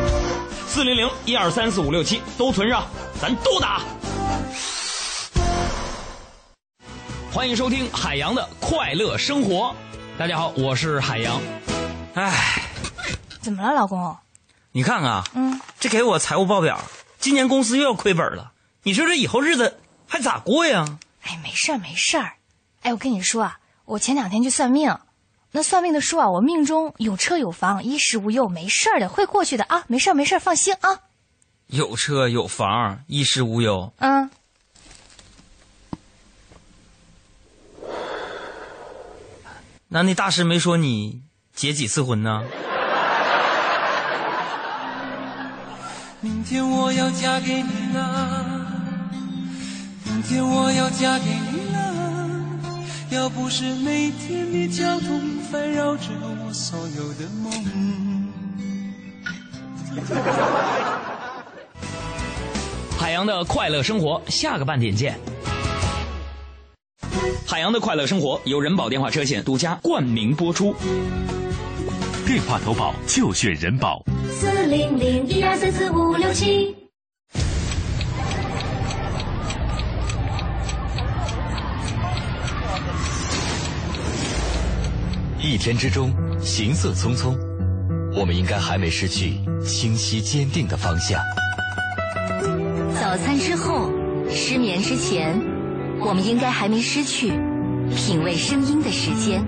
[0.73, 2.87] 四零零一二三四五六七都存上，
[3.19, 3.81] 咱都打。
[7.29, 9.75] 欢迎收听海洋的快乐生活。
[10.17, 11.41] 大家好，我是海洋。
[12.13, 12.63] 哎，
[13.41, 14.15] 怎么了，老公？
[14.71, 16.81] 你看看啊，嗯，这给我财务报表，
[17.19, 18.53] 今年公司又要亏本了。
[18.83, 20.99] 你说这以后日子还咋过呀？
[21.23, 22.35] 哎，没事儿，没事儿。
[22.83, 24.97] 哎，我跟你说啊，我前两天去算命，
[25.51, 31.01] 那算命的说啊，我命中有车有房，衣食无忧，没事儿的，会过去的啊，没事儿，没事儿，放心啊。
[31.67, 33.91] 有车有房，衣食无忧。
[33.97, 34.29] 嗯。
[39.89, 41.21] 那那大师没说你
[41.53, 42.43] 结几次婚呢？
[46.21, 48.45] 明天我要嫁给你了，
[50.05, 51.90] 明天我要嫁给你了。
[53.11, 55.19] 要不是每天的交通
[55.51, 56.03] 烦扰着
[56.47, 57.51] 我所有的梦。
[62.97, 65.19] 海洋的快乐生活，下个半点见。
[67.45, 70.73] 海洋的快乐生活由人保电话车险独家冠名播出。
[72.25, 74.01] 电话投保就选人保。
[74.29, 76.73] 四零零一二三四五六七。
[85.43, 87.35] 一天之中，行色匆匆，
[88.15, 91.19] 我们应该还没失去清晰坚定的方向。
[92.93, 93.91] 早餐之后，
[94.29, 95.35] 失眠之前，
[95.99, 97.31] 我们应该还没失去
[97.95, 99.43] 品味声音的时间。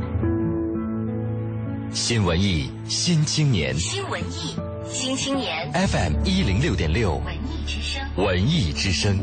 [1.94, 3.78] 新文艺新青年。
[3.78, 4.56] 新文艺
[4.90, 5.72] 新青年。
[5.74, 7.22] FM 一零六点六。
[7.24, 9.16] 文艺之声，文艺之声。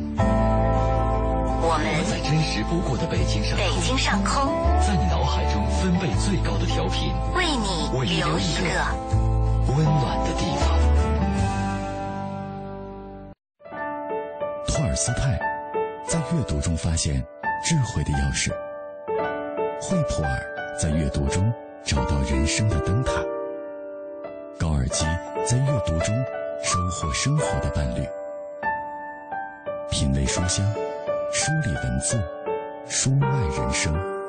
[1.63, 4.47] 我们在真实不过的北京上空，北京上空，
[4.81, 10.79] 在你脑海中分贝最高的调频，为你为你留一个个温暖的地方。
[14.67, 15.41] 托尔斯泰
[16.07, 17.15] 在阅读中发现
[17.65, 18.51] 智慧的钥匙，
[19.81, 20.29] 惠普尔
[20.79, 21.51] 在阅读中
[21.83, 23.13] 找到人生的灯塔，
[24.59, 25.07] 高尔基
[25.47, 26.15] 在阅读中
[26.63, 28.07] 收获生活的伴侣。
[29.91, 30.63] 品味书香，
[31.33, 32.23] 梳理文字，
[32.87, 34.20] 书外人生。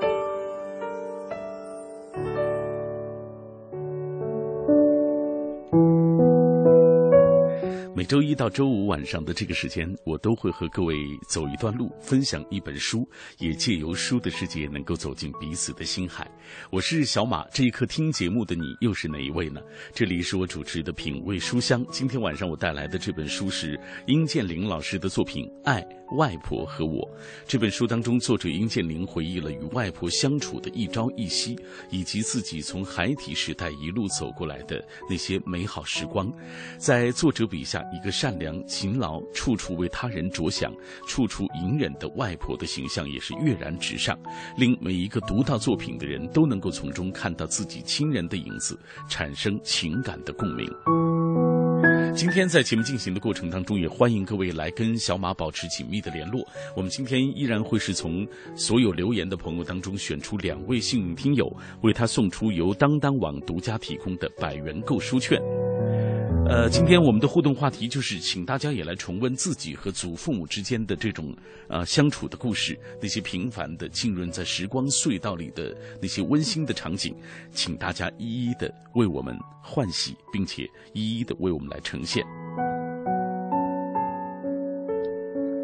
[8.11, 10.97] 周一到周五晚上的这个时间，我都会和各位
[11.29, 16.29] 走一段路，分享一本书，也借由书的世界能够走进彼此的心海。
[16.69, 19.61] 我是小马，这一刻听节目的你又是哪一位呢？
[19.93, 21.85] 这里是我主持的品味书香。
[21.89, 25.81] 今天晚上我带来的这本书是殷建林老师的作品《爱
[26.17, 26.99] 外婆和我》。
[27.47, 31.57] 这本书当中，作者殷建林回忆了与外婆相处的一朝一夕，
[31.89, 36.29] 以及自己从孩提时代一路走过来的那些美好时光。
[36.77, 40.73] 在作者笔下，一一个善良、勤劳、处处为他人着想、
[41.07, 44.17] 处处隐忍的外婆的形象也是跃然纸上，
[44.57, 48.75] 令每一个读到作品的人都能够从中看到自己亲人的影子，
[49.07, 50.67] 产生情感的共鸣。
[52.15, 56.43] 今天在节目进行的过程当中，也欢迎各位来跟小马保持紧密的联络。
[56.75, 65.39] 我们今天依然会是从所有留言的朋友当中选出两位幸运听友，为他送出由当当网独家提供的百元购书券。
[66.51, 71.33] 呃，今天我们的互动话题就是，请大家也来重温自己和祖父母之间的这种
[71.69, 77.15] 呃相处的故事，那些平凡的浸润在时光隧道里的那些温馨的场景，
[77.53, 79.33] 请大家一一的为我们
[79.63, 82.21] 唤醒，并且一一的为我们来呈现。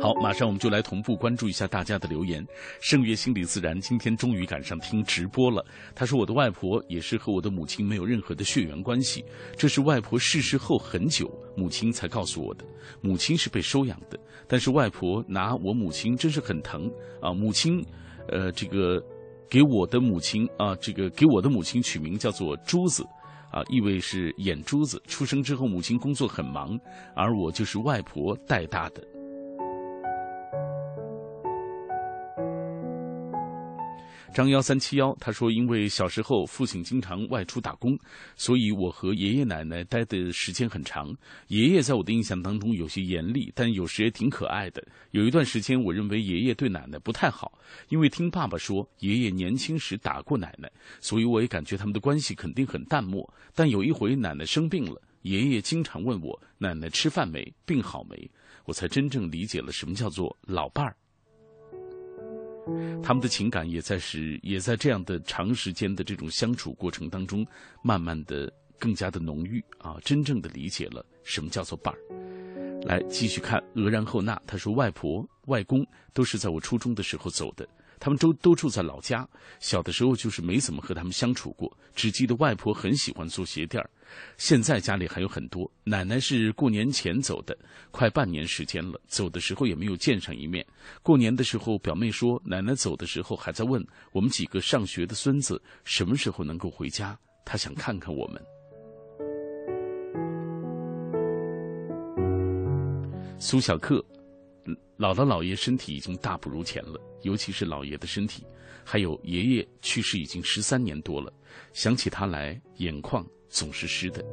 [0.07, 2.41] 好，马上我们就来同步关注一下大家的留言。
[2.79, 5.61] 圣月心理自然今天终于赶上听直播了。
[5.93, 9.21] 他说：“我的外婆也是和我的母亲没有任何的血缘关系，
[9.57, 12.63] 这是外婆逝世后很久，母亲才告诉我的。
[13.01, 14.17] 母亲是被收养的，
[14.47, 16.89] 但是外婆拿我母亲真是很疼
[17.21, 17.33] 啊。
[17.33, 17.85] 母亲，
[18.29, 19.03] 呃，这个
[19.49, 23.03] 给我的母亲啊，这个给我的母亲取名叫做珠子，
[23.51, 25.03] 啊，意味是眼珠子。
[25.05, 26.79] 出生之后，母亲工作很忙，
[27.13, 29.05] 而我就是外婆带大的。”
[34.37, 37.97] 张幺三七幺他说：“因为小时候父亲经常外出打工，
[38.35, 41.11] 所以我和爷爷奶奶待的时间很长。
[41.47, 44.87] 爷爷在我的印象当中有些严厉，但有时也挺可爱的。
[45.09, 47.51] 有一段时间，我认为爷爷对奶奶不太好，
[47.89, 53.27] 因为听爸爸说爷爷年轻时打过奶奶，所以我也感觉他们的关系肯定很淡漠。
[53.55, 58.29] 但有一回奶奶生病了，爷爷经常问我奶奶吃饭没，病好没，
[58.65, 60.95] 我才真正理解了什么叫做老伴儿。”
[63.03, 67.45] 他们的情感也在是也在这样的长时间的这种相处过程当中，
[67.83, 71.99] 慢慢的更加的浓郁啊，真正的理解了什么叫做伴儿。
[72.83, 77.67] 来继续看俄然后娜，她说外婆外公都是在我初中的时候走的。
[77.99, 79.27] 他们都都住在老家，
[79.59, 83.89] 小的时候就是没怎么和他们相处过，只记得外婆很喜欢做鞋垫儿。
[84.37, 85.69] 现在家里还有很多。
[85.83, 87.57] 奶奶是过年前走的，
[87.91, 90.65] 快半年时间了，走的时候也没有见上一面。
[91.03, 98.41] 过年的时候，表妹说奶奶走的时候还在问我们几个上学的孙子什么时候能够回家，她想看看我们。
[103.39, 104.03] 苏小克。
[104.97, 108.43] 姥姥姥爷身体已经大不如前了，尤其是姥爷的身体，
[108.83, 111.31] 还有爷爷去世已经十三年多了，
[111.71, 114.25] 想起他来，眼眶总是湿的。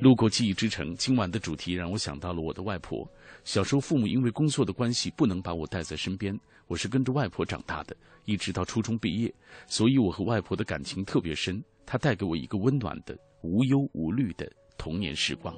[0.00, 3.08] 路过记忆之城，今晚的主题让我想到了我的外婆。
[3.44, 9.32] 小时候父母因为工作的关系不能把我带在身边，我是跟着外婆长大的，一直到初中毕业，
[9.66, 11.62] 所以我和外婆的感情特别深。
[11.86, 15.56] 她带给我一个温暖的、无忧无虑的童年时光。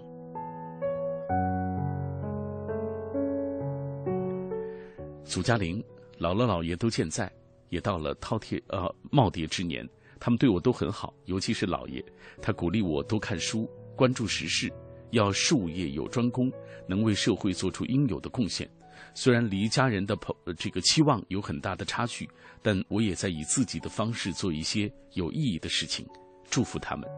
[5.24, 5.82] 祖家陵，
[6.18, 7.30] 姥姥姥爷都健在，
[7.70, 9.88] 也到了饕餮呃耄耋之年，
[10.20, 12.04] 他们对我都很好，尤其是姥爷，
[12.42, 14.72] 他鼓励我多看书，关注时事，
[15.10, 16.52] 要术业有专攻，
[16.86, 18.70] 能为社会做出应有的贡献。
[19.14, 22.28] 虽然离家人的朋这个期望有很大的差距，
[22.62, 26.06] 但我也在以自己的方式做一些有意义的事情，
[26.48, 27.08] 祝福他们。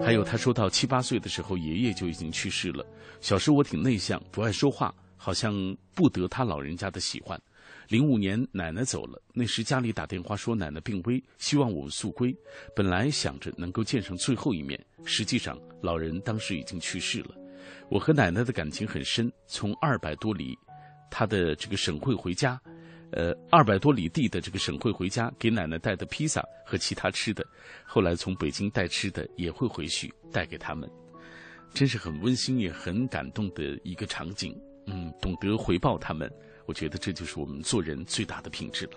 [0.00, 2.86] 还有，他说到七八岁的时候，爷爷就已经去世了。
[3.20, 4.94] 小时我挺内向，不爱说话。
[5.22, 7.38] 好像不得他老人家的喜欢。
[7.88, 12.34] 零五年奶奶走了，那时家里打电话说奶奶病危，希望我们速归。
[12.74, 17.34] 本来想着能够见上最后一面，实际上老人当时已经去世了。
[17.90, 20.56] 我和奶奶的感情很深，从二百多里，
[21.10, 22.58] 他的这个省会回家，
[23.12, 27.44] 呃，二百多里地的这个省会回家，给奶奶带的披萨和其他吃的，
[27.84, 30.88] 后来从北京带吃的也会回去带给他们，
[31.74, 34.56] 真是很温馨也很感动的一个场景。
[34.86, 36.30] 嗯，懂得回报他们，
[36.66, 38.92] 我觉得这就是我们做人最大的品质了。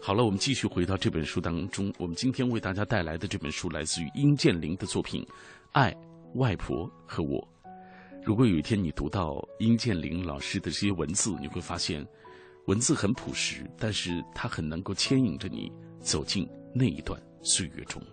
[0.00, 1.92] 好了，我们继续回到这本书当中。
[1.98, 5.22] 我们今天为大家带来的这本书来自于殷建林的作品
[5.72, 5.94] 《爱
[6.34, 7.40] 外婆和我》。
[8.24, 12.06] 如果有一天你读到殷建林老师的这些文字，你会发现，
[12.66, 18.02] 文字很朴实，但是它很能够牵引着你走进那一段岁月中。《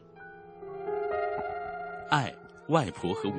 [2.10, 2.34] 爱
[2.70, 3.36] 外婆和我》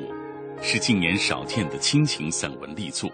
[0.63, 3.11] 是近年少见的亲情散文力作。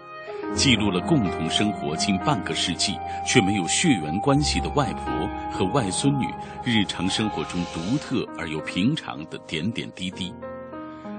[0.55, 2.95] 记录了共同生活近半个世纪
[3.25, 6.27] 却没有血缘关系的外婆和外孙女
[6.63, 10.31] 日常生活中独特而又平常的点点滴滴，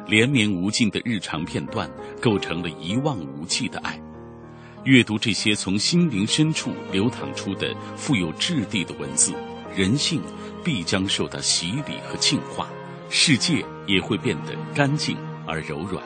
[0.07, 4.01] 连绵无尽的日常片段构成了一望无际的爱。
[4.85, 9.35] 阅读这些从心灵深处流淌出的富有质地的文字，
[9.75, 10.23] 人性
[10.63, 12.69] 必将受到洗礼和净化，
[13.11, 16.03] 世界也会变得干净而柔软。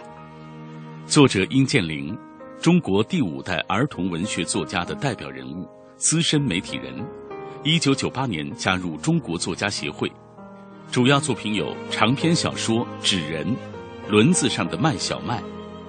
[1.07, 2.17] 作者殷建林，
[2.61, 5.65] 中国第五代儿童文学作家的代表人物，
[5.97, 6.93] 资深媒体人。
[7.63, 10.11] 一九九八年加入中国作家协会，
[10.91, 13.47] 主要作品有长篇小说《纸人》
[14.11, 15.39] 《轮子上的麦小麦》《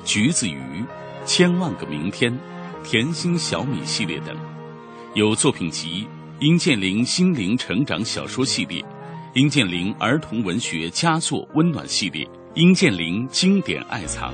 [0.05, 0.59] 橘子鱼》
[1.26, 2.32] 《千万个明天》
[2.88, 4.38] 《甜心小米》系列等。
[5.15, 6.03] 有作品集
[6.39, 8.80] 《殷建林心灵成长小说系列》
[9.34, 14.32] 《殷建林儿童文学佳作温暖系列》《殷建林经典爱藏》。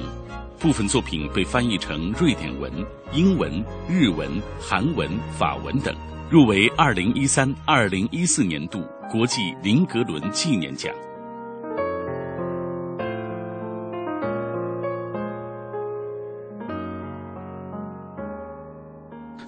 [0.59, 2.71] 部分作品被翻译成瑞典文、
[3.13, 5.93] 英文、日文、韩文、法文等，
[6.29, 10.93] 入围二零一三、二零一四年度国际林格伦纪念奖。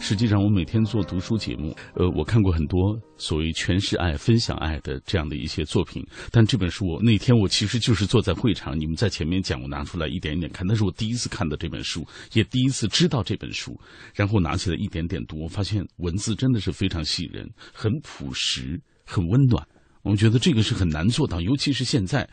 [0.08, 6.02] 实际上，我每天做读书节目，呃，我看过很多所谓诠释爱、分享爱的这样的一些作品。
[6.32, 10.66] 但这本书，我那天我其实就是坐在会场，你们在前面讲，我拿出来一点一点看。
[10.66, 13.78] 那是我第一次看的这本书，也第一次知道这本书，
[14.16, 19.62] 然后拿起来一点点读，我发现文字真的是非常吸引人，很朴实，很温暖。
[20.04, 22.26] 我们觉得这个是很难做到，尤其是现在。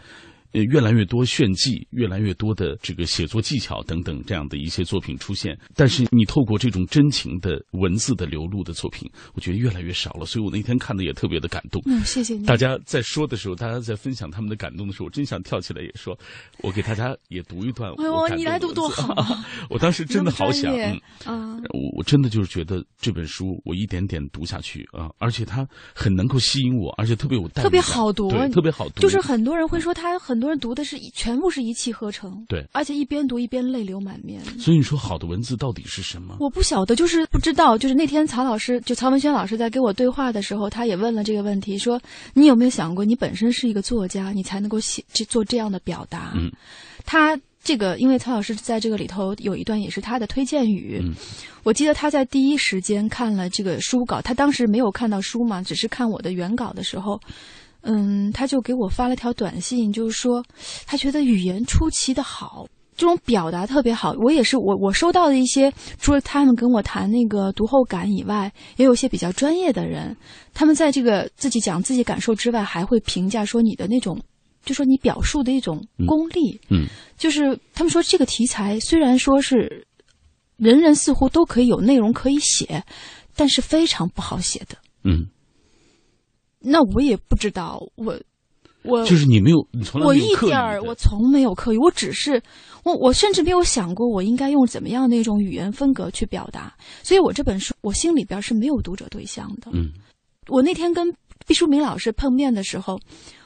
[0.55, 10.24] 呃，越来越多炫技，越来越多的这个写作技巧等等这样的一些作品出现，但是你透过这种真情的文字的流露的作品，我觉得越来越少了。
[10.24, 11.82] 所以我那天看的也特别的感动。
[11.86, 12.46] 嗯，谢谢你。
[12.46, 16.16] 大家在说的时候，大家在分享他们的感动的时候，我真想跳起来也说，
[16.62, 17.90] 我给大家也读一段。
[17.98, 19.12] 哎呦，你来读多好！
[19.68, 20.72] 我当时真的好想，
[21.26, 29.00] 嗯，我我真的就是觉得这本书我一点点读下去啊，而且它很能够吸引我，而且特别有带特别好读，特别好读。
[29.00, 30.43] 就是很多人会说他很。
[30.43, 34.45] 很多人读的是全部是一气呵成，对，而且一边读一边泪流满面。
[34.59, 36.36] 所以你说好的文字到底是什么？
[36.38, 37.78] 我不晓得，就是不知道。
[37.78, 41.99] 就是那天曹老师，就曹文轩老师在跟我对话的时候，他也问了这个问题，说
[42.34, 46.32] 你有没有想过，你本身是一个作家，你才能够写这做这样的表达？
[46.36, 46.53] 嗯，
[47.07, 51.01] 他这个，因为曹老师在这个里头有一段也是他的推荐语。
[51.03, 51.14] 嗯，
[51.62, 57.18] 我记得他在第一时间看了这个书稿，他当时没有看到书嘛，只是看我的原稿的时候。
[57.85, 60.43] 嗯，他就给我发了条短信，就是说
[60.87, 62.66] 他觉得语言出奇的好，
[62.97, 64.14] 这种表达特别好。
[64.22, 70.16] 我也是，我我收到的一些，除了他们跟我谈那个读后感以外，也有一些比较专业的人，
[70.55, 74.18] 他们在这个自己讲自己感受之外，还会评价说你的那种，
[74.64, 76.59] 就说你表述的一种功力。
[76.70, 76.87] 嗯，
[77.18, 79.87] 就是他们说这个题材虽然说是
[80.57, 82.82] 人人似乎都可以有内容可以写，
[83.37, 84.78] 但是非常不好写的。
[85.03, 85.26] 嗯。
[86.64, 88.18] 那我也不知道，我，
[88.82, 92.42] 我就是你没有，你从来我一点儿，我从没有刻意，我只是，
[92.84, 99.70] 我我甚至没有想过我应该用怎么样的一种语言风格去表达，所以我这本书我心里边是没有读者对象的。
[99.74, 99.92] 嗯，
[100.48, 101.14] 我那天跟
[101.46, 102.98] 毕淑敏老师碰面的时候，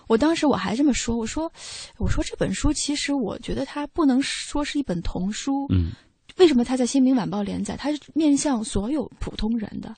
[0.06, 1.50] 我当时我还这么说，我说，
[1.98, 5.66] 我说这本书其实我觉得它不能说是一本童书。
[5.70, 5.90] 嗯，
[6.36, 7.76] 为什么它在《新民晚报》连载？
[7.76, 9.94] 它是面向所有普通人的，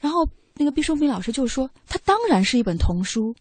[0.00, 0.28] 然后。
[0.56, 3.34] 那个毕淑敏老师就说：“他当然是一本童书。”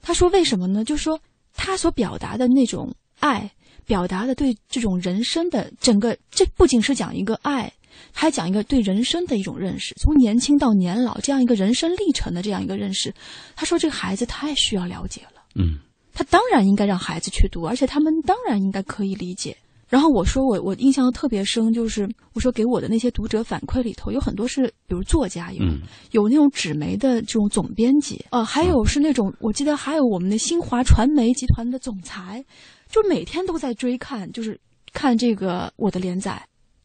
[0.00, 0.84] 他说：“为什么呢？
[0.84, 1.20] 就说
[1.54, 3.50] 他所表达的那种爱，
[3.84, 7.72] 表达的对这种人生的整个，这不仅是讲一个爱，
[8.12, 13.12] 还讲一个对人生的一种认识，从年轻到年老这样一个人生历程的这样一个认识。”
[13.56, 15.80] 他说：“这个孩子太需要了解了。”嗯，
[16.14, 19.56] 他当然应该让孩子去读，而且他们当然应该可以理解。
[19.90, 25.64] 然后我说我我印象特别深，就是我说给我的那些读者反馈里头有很多是，比如作家有，
[26.12, 32.42] 有那种纸媒的这种总编辑，呃，还有是那种我记得还有我们的新华传媒集团的总裁，
[32.88, 34.56] 就每天都在追看，就是
[34.92, 36.40] 看这个我的连载。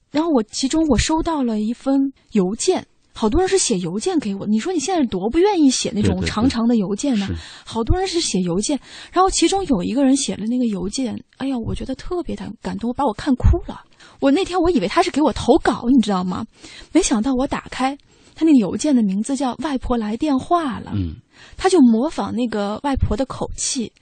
[0.09, 2.83] 然后我其中我收到了一封邮件。
[3.17, 7.25] 好多人是写邮件给我，你说你现在多不愿意写那种长长的邮件呢？
[7.65, 8.77] 好多人是写邮件，
[9.13, 13.81] 然后其中有一个人写了那个邮件，哎呀，我觉得特别的感动，把我看哭了。
[14.19, 16.45] 我那天我以为他是给我投稿，你知道吗？
[16.91, 17.97] 没想到我打开
[18.35, 21.15] 他那个邮件的名字叫“外婆来电话了”，嗯，
[21.55, 23.93] 他就模仿那个外婆的口气，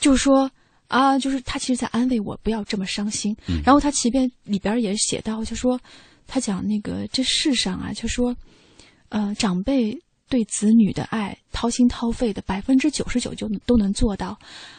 [0.00, 0.50] 就说
[0.88, 3.36] 啊，就是他其实在安慰我不要这么伤心。
[3.62, 5.78] 然后他前边里边也写到，就说。
[6.26, 8.34] 他讲那个这世上啊，就说，
[9.10, 9.96] 呃，长辈
[10.28, 14.36] 对子女的爱掏心掏肺的百分之九十九就都能做到，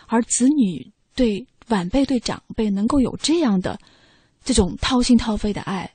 [0.08, 3.80] 而子女对晚辈对长辈能够有这样的
[4.44, 5.90] 这种掏心掏肺的爱，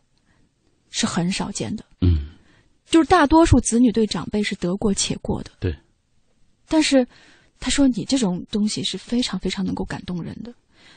[0.90, 1.84] 是很少见的。
[2.00, 2.28] 嗯，
[2.86, 5.50] 就是大多数子女对长辈是得过且过的。
[5.58, 5.76] 对，
[6.68, 7.06] 但是
[7.58, 10.54] 他说你这种东西是非常非常能够感动人的，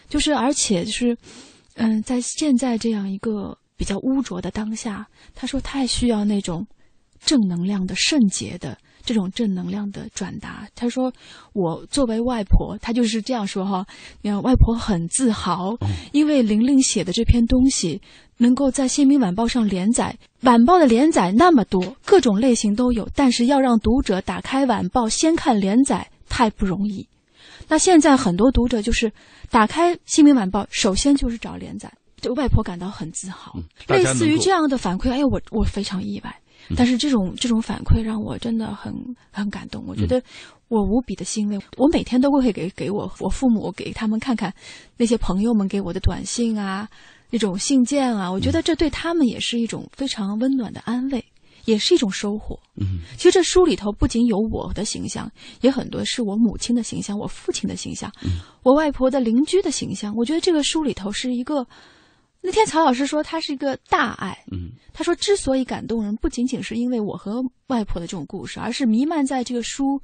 [0.07, 1.17] 就是而且就是
[1.73, 3.57] 嗯，在现在这样一个。
[3.83, 5.05] 比较污浊的当下，
[5.35, 6.65] 他说太需要那种
[7.19, 10.65] 正能量的圣洁的这种正能量的转达。
[10.73, 11.11] 他说
[11.51, 13.85] ：“我作为外婆，他就是这样说哈。
[14.21, 15.75] 你看，外婆很自豪，
[16.13, 18.01] 因为玲玲写的这篇东西
[18.37, 20.17] 能够在《新民晚报》上连载。
[20.43, 27.05] 晚报的连载那么多，各种类型都有，但是要让读者打开晚报先看连载太不容易。
[27.67, 29.11] 那现在很多读者就是
[29.49, 31.91] 打开《新民晚报》，首先就是找连载。”
[32.23, 33.53] 这外婆感到很自豪，
[33.87, 36.33] 类似于这样的反馈，哎呀，我我非常意外。
[36.77, 38.93] 但是这种这种反馈让我真的很
[39.31, 40.23] 很感动，我觉得
[40.69, 41.59] 我无比的欣慰。
[41.75, 44.53] 我每天都会给给我我父母给他们看看
[44.95, 46.87] 那些朋友们给我的短信啊，
[47.29, 51.21] 那种信件啊，我觉得这对他们也是一种非常温暖的安慰，
[51.65, 52.57] 也是一种收获。
[52.79, 58.09] 嗯，其实这书里头不仅有我的形象，也很多是我母亲的形象，我父亲的形象，
[58.63, 60.13] 我外婆的邻居的形象。
[60.15, 61.67] 我觉得这个书里头是一个。
[62.45, 70.01] 那天曹老师说他是一个大爱，嗯，他说之所以感动人，不仅仅是因为我和外婆的这种故事，而是弥漫在这个书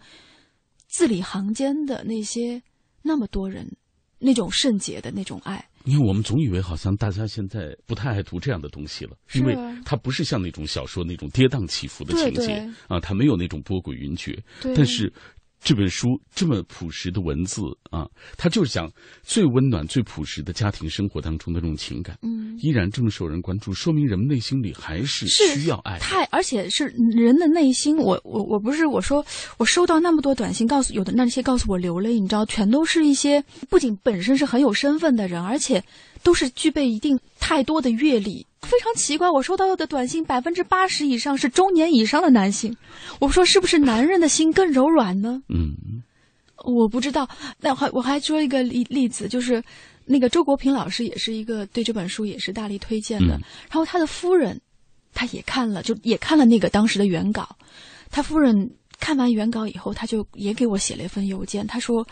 [0.88, 2.64] 字里行间的那些
[3.02, 3.70] 那么多人
[4.18, 5.64] 那种圣洁的那种爱。
[5.84, 14.38] 因为我们总以为好像大家现在不太爱读这样的东西了，因为它不是像那种小说那种跌宕起伏的情节啊，它没有那种波诡云谲，
[14.74, 15.12] 但是。
[15.62, 18.08] 这本书这么朴实的文字啊，
[18.38, 18.90] 他就是讲
[19.24, 26.00] 最温暖、最朴实的家庭生活当中的这种情感，嗯，依然这么受人关注，说明人们内心里还是需要爱。
[26.00, 27.98] 太，而且是人的内心。
[27.98, 29.24] 我我我不是我说，
[29.58, 35.84] 我收到那么多短信，告诉有的那些告诉我流泪，你知道，全都是一些不仅本身是很有身份的人，而且
[36.24, 38.46] 都是具备一定太多的阅历。
[38.62, 42.76] 非常奇怪，我收到的短信百分之八十以上是中年以上的男性。
[43.20, 45.42] 我说是不是男人的心更柔软呢？
[45.48, 45.74] 嗯，
[46.66, 47.28] 我不知道。
[47.60, 49.64] 那还我还说一个例例子，就是
[50.06, 53.40] 那个周国平老师也是一个对这本书也是大力推荐的。
[53.70, 54.60] 然后他的夫人，
[55.14, 57.56] 他也看了，就也看了那个当时的原稿。
[58.12, 62.06] 他夫人看完原稿以后，他就也给我写了一份邮件，他说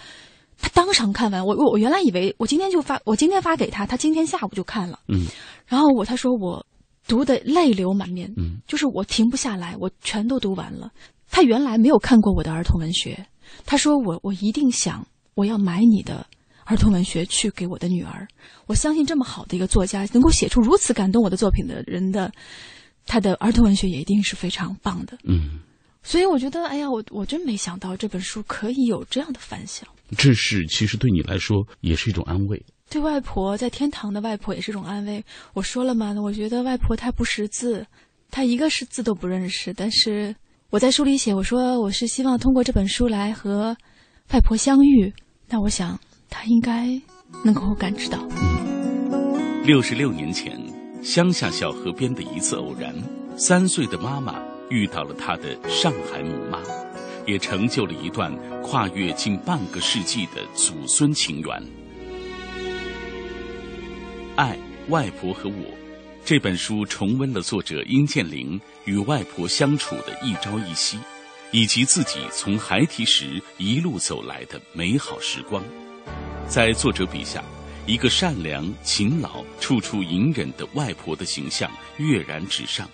[0.57, 1.45] 他当场看完。
[1.45, 4.99] 我我我原来以为我今天就发，我今天发给他，他今天下午就看了。
[5.07, 5.25] 嗯。
[5.65, 6.65] 然后我他说我
[7.07, 10.91] 读的泪流满面，嗯，就是我停不下来，我全都读完了。
[11.29, 13.25] 他原来没有看过我的儿童文学，
[13.65, 15.05] 他说我我一定想
[15.35, 16.25] 我要买你的
[16.63, 18.27] 儿童文学去给我的女儿。
[18.65, 22.31] 我相信这么好的一个作家，能够写出如此感动我的作品的人的，
[23.05, 25.17] 他的儿童文学也一定是非常棒的。
[25.23, 25.59] 嗯，
[26.01, 29.87] 所以我觉得，哎呀，我我真没想到这本书可以有这样的反响。
[30.15, 32.63] 这是其实对你来说也是一种安慰。
[32.89, 35.21] 对外婆在天堂的外婆也是一种安慰。
[35.53, 37.85] 我说了嘛，我觉得外婆她不识字，
[38.31, 39.73] 她一个是字都不认识。
[39.73, 40.33] 但是
[40.69, 43.75] 我在书里写，我说我是希望通过这本书来和
[44.31, 45.11] 外婆相遇。
[45.49, 45.99] 那我想
[46.29, 47.01] 她应该
[47.43, 48.25] 能够感知到。
[49.65, 50.57] 六十六年前，
[51.03, 52.95] 乡下小河边的一次偶然，
[53.37, 56.61] 三岁的妈妈遇到了她的上海母妈，
[57.27, 61.63] 也成就了一段跨越近半个世纪的祖孙情缘。
[64.35, 64.57] 爱
[64.87, 65.77] 外婆和我，
[66.23, 70.97] 这本书重温了作者殷建玲与外婆相处的一朝一夕，
[71.51, 75.61] 以及自己从孩提时一路走来的美好时光。
[76.47, 77.43] 在作者笔下，
[77.85, 82.89] 一个善良、勤劳、处处隐忍的外婆的形象跃然纸上，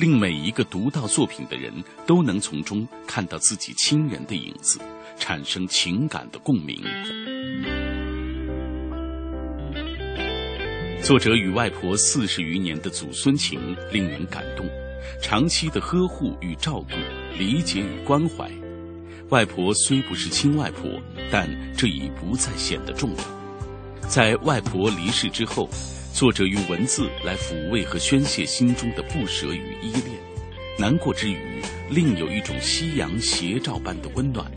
[0.00, 1.70] 令每一个读到作品的人
[2.06, 4.80] 都能从中看到自己亲人的影子，
[5.18, 6.82] 产生情感的共鸣。
[11.02, 13.60] 作者与外婆四十余年的祖孙情
[13.92, 14.66] 令人感动，
[15.20, 16.96] 长期的呵护与照顾、
[17.38, 18.50] 理解与关怀。
[19.28, 20.90] 外婆虽不是亲外婆，
[21.30, 21.46] 但
[21.76, 24.08] 这已不再显得重要。
[24.08, 25.68] 在外婆离世之后，
[26.12, 30.18] 作者用文字来抚慰和宣泄心中的不舍与依恋。
[30.78, 34.50] 难过之余，另有一种夕阳斜照般的温暖，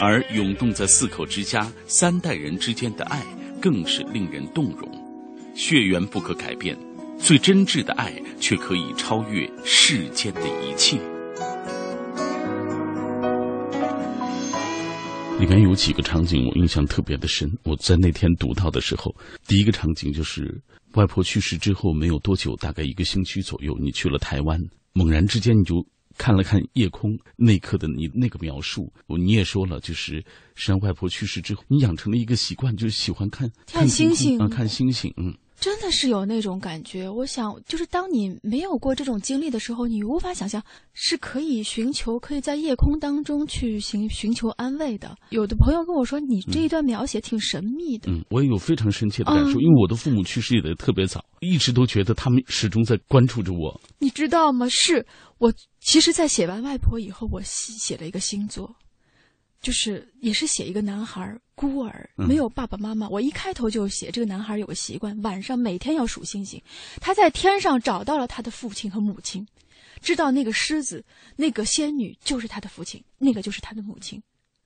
[0.00, 3.20] 而涌动在四口之家三代人之间的爱，
[3.60, 4.88] 更是令人动容。
[5.54, 6.76] 血缘不可改变，
[7.18, 10.98] 最真挚的爱却可以超越世间的一切。
[15.42, 17.50] 里面有几个场景我印象特别的深。
[17.64, 19.12] 我在那天读到的时候，
[19.44, 20.62] 第一个场景就是
[20.92, 24.56] 外婆去世之后没有多久，大概一个星期左右，你去了台湾，
[24.92, 25.84] 猛然之间你就
[26.16, 30.14] 看了看夜空，那一刻的你那个描述，你也说了，就是
[30.54, 35.34] 实际上外婆去世之后，你养成了一个习惯，就是喜欢看看星星啊，看星星，嗯。
[35.62, 37.08] 真的是有那种感觉。
[37.08, 40.60] 我想，就是当你没有过这种经历的时候，你无法想象
[40.92, 45.16] 是可以寻求，可以在夜空当中去寻寻求安慰的。
[45.30, 48.10] 有的朋友跟我说，你这一段描写挺神秘的。
[48.10, 53.80] 嗯，我也有非常深切的感受，嗯因为我的父母去世也得特别早，一直都觉得他们始终在关注着我。
[54.00, 54.66] 你知道吗？
[54.68, 55.06] 是
[55.38, 58.74] 我其实，在写完外婆以后，我写写了一个新作，
[59.62, 63.08] 就是也是写一个男孩孤儿，嗯没有爸爸妈妈。
[63.08, 66.60] 我一开头就写这个男孩有个习惯，晚上每天要数星星。
[67.00, 69.46] 他在天上找到了他的父亲和母亲，
[70.00, 71.02] 知道那个狮子、
[71.36, 74.20] 那个仙女就是他的父亲，那个就是他的母亲。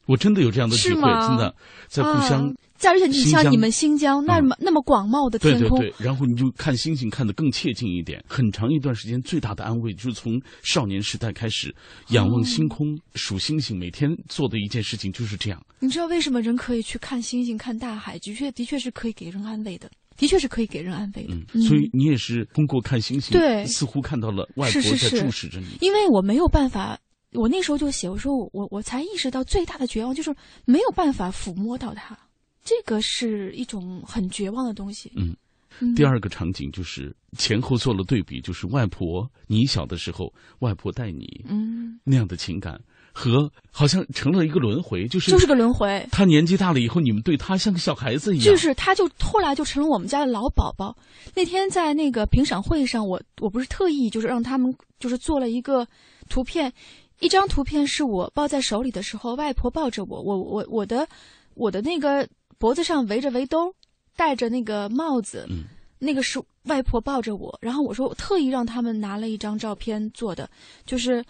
[0.07, 1.54] 我真的有这样的体会，真的
[1.88, 2.52] 在故乡啊。
[2.76, 8.22] 在而且你像你们新疆那么、那么广袤的天空，对对对，然后你就看星星看得更切近一点。
[8.28, 11.74] 很长一段时间，最大的安慰就是从少年时代开始，
[12.09, 15.59] 仰望星空、数星星，每天做的一件事情就是这样。
[15.78, 18.18] 你知道为什么人可以去看星星、看大海？
[18.18, 21.34] 的确，的确是可以给人安慰的，的确是可以给人安慰的。
[21.54, 25.78] 嗯所以你也是通过看星星，对似乎看到了外婆在注视着你。
[25.80, 26.98] 因为我没有办法，
[27.32, 32.16] 我那时候就写，我说我我我才意识到最大的绝望就是没有办法抚摸到它，
[32.64, 35.12] 这个是一种很绝望的东西。
[35.16, 35.36] 嗯
[35.80, 42.80] 嗯，第二个场景就是前后做了对比，就是外婆你小的时候，外婆带你，嗯，那样的情感
[43.12, 46.08] 和好像成了一个轮回，就是就是个轮回。
[46.10, 50.96] 他年纪大了以后，你们对他像个小孩子一样，就是他，就后来就成了我们家的老宝宝。
[51.34, 55.86] 那天在那个评赏会上，我我不是特意就是让他们就是做了一个
[56.30, 56.72] 图片，
[57.20, 61.08] 一张图片是我抱在手里的时候，外婆抱着我，我我我的
[61.54, 63.74] 我的那个脖子上围着围兜，
[64.16, 65.64] 戴着那个帽子，嗯
[65.98, 67.58] 那个是外婆抱着我。
[67.62, 70.48] 然后我说我特意让他们拿了一张照片做的，
[70.84, 71.24] 就是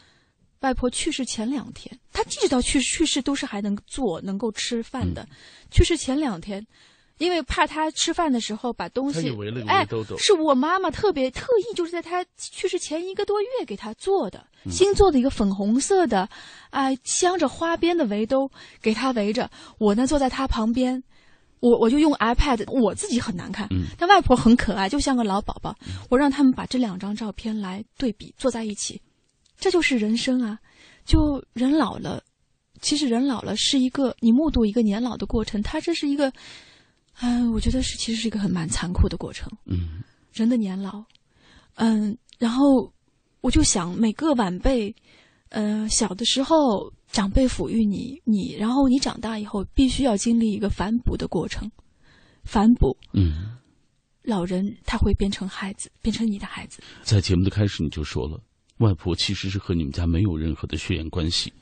[0.61, 5.24] 外婆去世前两天，她一直到去去世都是还能做能够吃饭的。
[5.70, 6.66] 去世前两天，
[7.19, 9.87] 因为怕他吃饭的时候把东西她也围了个哎
[10.19, 16.29] 是我妈妈特别特意就是在他去世前一个多月给他做的，嗯新做的一个粉红色的，
[16.71, 18.51] 哎、镶着花边的围兜
[18.81, 19.51] 给他围着。
[19.79, 21.03] 我呢坐在他旁边。
[21.61, 25.75] 我我就用 iPad，我自己很难看，嗯但外婆很可爱，就像个老宝宝。
[26.11, 29.01] 我让他们把这两张照片来对比，坐在一起，
[29.59, 30.59] 这就是人生啊！
[31.07, 32.23] 就人老了，
[32.83, 36.31] 其实人老了是一个你目睹一个年老的过程，它这是一个，
[37.21, 39.51] 嗯、我觉得是其实是一个很蛮残酷的过程。
[39.64, 40.03] 嗯，
[40.33, 41.03] 人的年老，
[41.77, 42.93] 嗯，然后
[43.41, 44.95] 我就想每个晚辈，
[45.49, 51.71] 呃，小的时候长辈抚育你，你然后你长大以后必须要经历一个反哺的过程，
[52.45, 53.57] 反哺，嗯，
[54.23, 56.83] 老人他会变成孩子，变成你的孩子。
[57.03, 58.39] 在节目的开始你就说了，
[58.79, 61.53] 外婆其实是和你们家没有任何的血缘关系。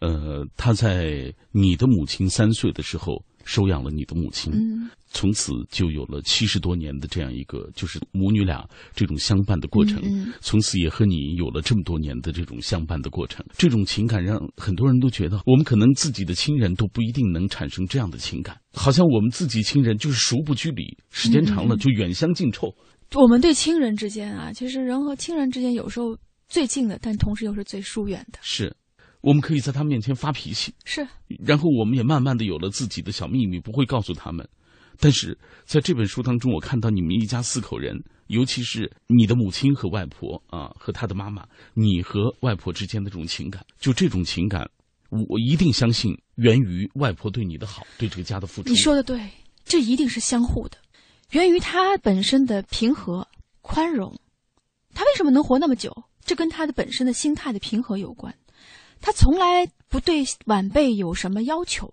[0.00, 8.64] 呃，她在你的母亲三岁的时候收养了你的母亲，嗯从此就有了七十多年的这样一个就是母女俩
[8.94, 10.00] 这种相伴的过程。
[10.40, 13.44] 从此也和你有了这么多年的这种相伴的过程。
[13.58, 22.72] 这种情感让很多人都觉得，我们可能自己的亲人都不一定能产生这样的情感，好像我们自己亲人就是熟不拘礼，时间长了就远香近臭。
[23.16, 26.16] 我们对亲人之间啊，其实人和亲人之间有时候
[26.48, 28.38] 最近的，但同时又是最疏远的。
[28.42, 28.72] 是，
[29.20, 31.06] 我们可以在他面前发脾气，是，
[31.44, 34.48] 然后我们也慢慢的有了自己的小秘密，不会告诉他们。
[34.98, 37.96] 但是在这本书当中，我看到你们一家四口人，
[38.26, 44.68] 尤其是你的母亲和外婆啊，和她的妈妈，你和外婆之间的这种情感，就这种情感，
[45.08, 48.68] 我我一定相信源于外婆对你的好，对这个家的付出。
[48.68, 49.26] 你说的对，
[49.64, 50.76] 这一定是相互的，
[51.30, 53.26] 源于他本身的平和、
[53.62, 54.14] 宽容。
[54.92, 55.90] 他为什么能活那么久？
[56.24, 58.34] 这跟他的本身的心态的平和有关。
[59.00, 61.92] 他从来不对晚辈有什么要求，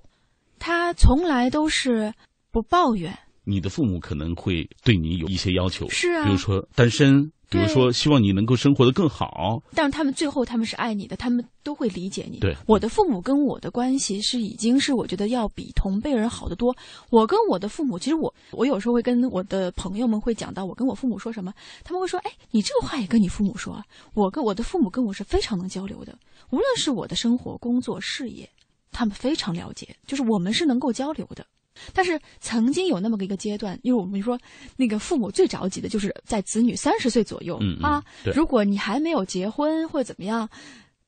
[0.60, 2.14] 他从来都是
[2.51, 3.18] 不抱怨。
[3.43, 9.62] 你的父母可能会对你有一些要求，是啊比如说单身，比如说希望你能够生活的更好。
[9.74, 12.39] 但是他们最后他们是爱你的，他们都会理解你。
[12.39, 16.76] 对我的父母跟我的关系是已经是我觉得要比同辈人好得多。
[17.10, 23.84] 我跟我的父母，其实我我有时候会跟我的朋友们会讲到我跟我父母说什么，他们会说：“哎，你这个话也跟你父母说啊。”
[24.14, 26.18] 我跟我的父母跟我是非常能交流的，
[26.52, 28.50] 无论是我的生活、工作、事业，
[28.91, 31.45] 他们非常了解，就是我们是能够交流的。
[31.93, 34.39] 但是曾经有那么个一个阶段，因为我们说
[34.75, 38.03] 那个父母最着急的就是在子女三十岁左右、嗯嗯啊，
[38.34, 40.47] 如果你还没有结婚或者怎么样，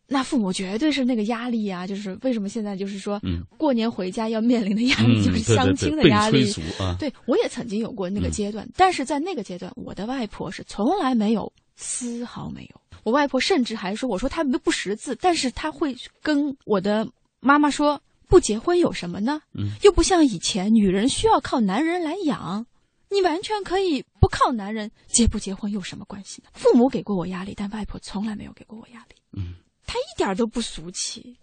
[0.07, 6.51] 那父母绝对是那个压力啊，就是为什么现在就是说嗯过年回家要面临的压力嗯就是相亲的压力。
[6.97, 12.81] 对我也曾经有过那个阶段，但是在那个阶段，我的外婆是从来没有丝毫没有。
[13.03, 17.07] 我外婆甚至还说：“我说她不识字，但是她会跟我的
[17.39, 17.99] 妈妈说，
[18.29, 19.41] 不结婚有什么呢？
[19.53, 22.65] 嗯又不像以前女人需要靠男人来养，
[23.09, 26.49] 你完全可以不靠男人，结不结婚有什么关系呢？
[26.53, 29.15] 父母给过我压力，但外婆从来没有给过我压力。
[29.33, 29.55] 嗯，
[29.85, 31.35] 她一点都不俗气，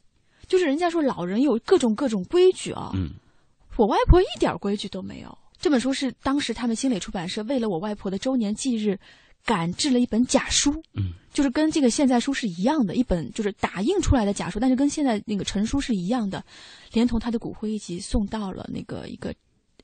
[0.47, 2.93] 就是人家说老人有各种各种规矩啊。
[2.95, 3.11] 嗯，
[3.77, 5.39] 我外婆一点规矩都没有。
[5.59, 8.97] 这本书是当时他们新蕾出版社为了我外婆的周年忌日，
[9.47, 10.71] 赶制了一本假书。
[10.93, 16.45] 嗯，就是跟这个现在书是一样的，一本就是打印出来的假书，但是跟现在那个陈书是一样的，
[16.93, 19.35] 连同他的骨灰一起送到了那个一个。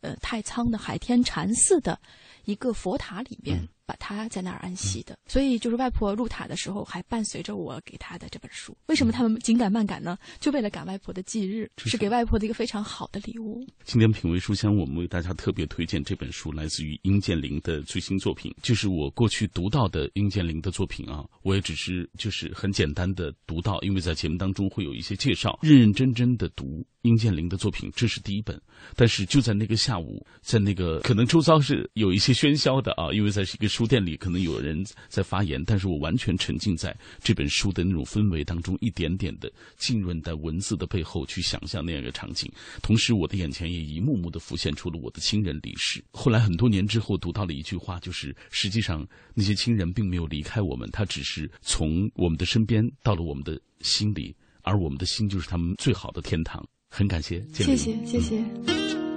[0.00, 1.96] 呃，太仓的海天禅寺的
[2.44, 3.56] 一个佛塔里边，
[3.86, 5.18] 把他在那儿安息的。
[5.26, 8.76] 所以，就是外婆入塔的时候，还伴随着我给他的这本书。
[8.86, 10.18] 为什么他们紧赶慢赶呢？
[10.40, 13.64] 就为了赶外婆的忌日，是给外婆的一个非常好的礼物。
[13.84, 21.24] 今天品味书香，我们为大家特别推荐这本书，来自于殷建林的最新作品，就是我过去读到的殷建林的作品啊。
[21.42, 26.84] 我也只是就是很简单的读到，因为在节目当中会有一些介绍，认认真真的读。
[27.02, 28.60] 殷建林的作品，这是第一本。
[28.96, 35.62] 但是就在那个下午，在那个可能周遭是有一些喧嚣的啊，因为在一个书店里，可能有人在发言。
[35.64, 42.50] 但是我完全沉浸在这本书的那种氛围当中，一点点的浸润在文字的背后，去想象那样一个场景。
[42.82, 46.04] 同时，我的眼前也一幕幕的浮现出了我的亲人离世。
[46.12, 56.64] 后来很多年之后，读到了一句话，就是实际上那些亲人并没有离开我们，他只是从我们的身边到了我们的心里，而我们的心就是他们最好的天堂。
[56.94, 58.36] 很感谢，谢谢谢谢。《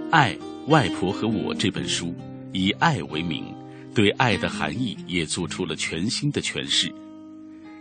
[0.10, 0.34] 爱
[0.68, 2.16] 外婆和我》这本书
[2.54, 3.54] 以爱为名，
[3.94, 6.90] 对爱的含义也做出了全新的诠释。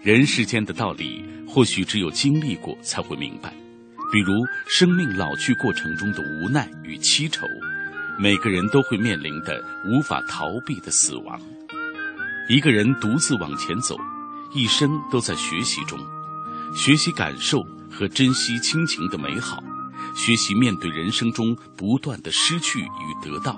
[0.03, 3.55] 人世间的道理，或许只有经历过才会明白。
[4.11, 4.33] 比如
[4.67, 7.47] 生命老去过程中的无奈与凄愁，
[8.19, 11.41] 每个人都会面临的无法逃避的死亡。
[12.49, 13.97] 一个人独自往前走，
[14.53, 15.97] 一生都在学习中，
[16.77, 19.63] 学习感受和珍惜亲情的美好。
[20.15, 22.89] 学习面对人生中不断的失去与
[23.23, 23.57] 得到，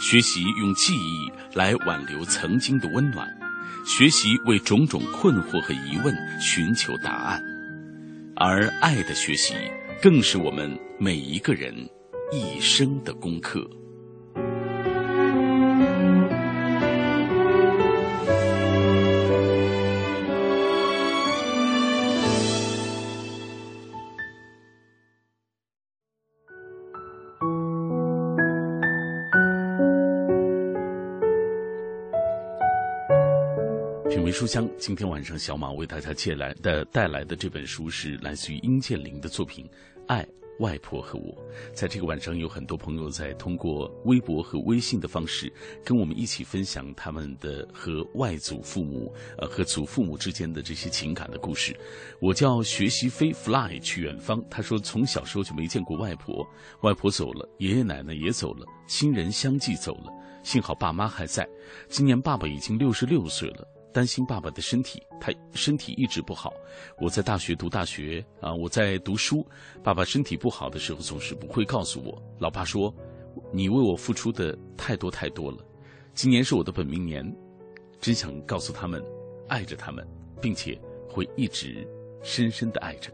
[0.00, 3.28] 学习用记忆来挽留曾经的温暖，
[3.86, 7.40] 学习为种种困惑和疑问寻求答案，
[8.36, 9.54] 而爱的学习
[10.02, 11.72] 更是我们每一个人
[12.32, 13.64] 一生的功课。
[34.34, 39.64] 书香，今天晚上小马为大家借来的带来的这本书是来自于殷建林的作品
[40.08, 40.26] 《爱
[40.58, 41.32] 外婆和我》。
[41.72, 45.52] 在这个晚上，有很多朋友在通过微博和微信的方式
[45.84, 51.72] 跟我们一起分享他们的和外祖父母、呃和祖父母之间的这些情感的故事。
[52.20, 54.44] 我叫学习飞 fly 去远方。
[54.50, 56.44] 他说从小时候就没见过外婆，
[56.80, 60.12] 外婆走了，爷爷奶奶也走了，亲人相继走了，
[60.42, 61.48] 幸好爸妈还在。
[61.88, 63.68] 今年爸爸已经六十六岁了。
[63.94, 66.52] 担心爸爸的身体，他身体一直不好。
[66.98, 69.46] 我在大学读大学啊，我在读书。
[69.84, 72.20] 爸爸身体不好的时候，总是不会告诉我。
[72.40, 72.92] 老爸说
[73.54, 75.58] ：“你为我付出的太多太多了。”
[76.12, 77.24] 今年是我的本命年，
[78.00, 79.00] 真想告诉他们，
[79.48, 80.04] 爱着他们，
[80.42, 80.76] 并且
[81.08, 81.86] 会一直
[82.20, 83.12] 深深的爱着。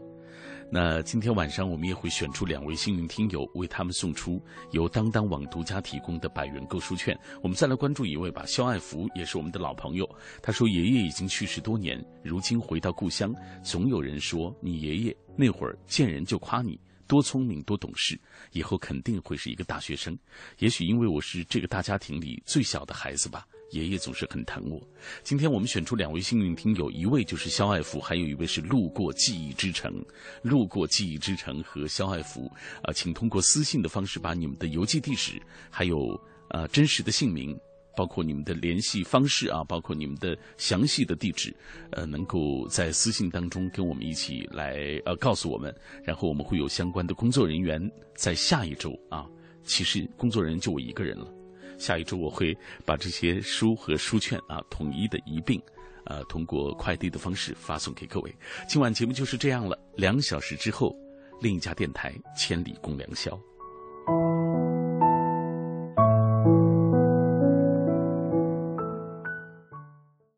[0.73, 4.41] 那今天晚上我们也会选出两位幸运听友，为他们送出
[4.71, 7.13] 由当当网独家提供的百元购书券。
[7.43, 10.09] 我们再来关注一位吧，肖爱福也是我们的老朋友。
[10.41, 18.17] 他说：“爷爷已经去世多年，如今回到故乡，总有人说你爷爷那会儿见人就夸你多聪明多懂事，
[18.53, 20.17] 以后肯定会是一个大学生。
[20.59, 24.81] 也许因为我是这个大家庭里最小的孩子吧。”爷爷总是很疼我。
[25.23, 29.93] 今天我们选出两位幸运听友，一位就是肖爱福，还有一位是路过记忆之城。
[30.43, 32.51] 路过记忆之城和肖爱福，
[32.83, 36.19] 啊，请通过私信的方式把你们的邮寄地址，还有
[36.49, 37.57] 呃真实的姓名，
[37.95, 41.55] 包括你们的联系方式啊，包括你们的详细的地址，
[41.91, 47.81] 呃，能够在私信当中跟我们一起来呃告诉我们，然后我们会有相关的工作人员
[48.15, 49.25] 在下一周啊，
[49.63, 51.40] 其实工作人员就我一个人了。
[51.81, 52.55] 下一周我会
[52.85, 55.59] 把这些书和书券啊统一的一并，
[56.05, 58.31] 呃，通过快递的方式发送给各位。
[58.69, 60.95] 今晚节目就是这样了，两小时之后，
[61.41, 63.35] 另一家电台千里共良宵。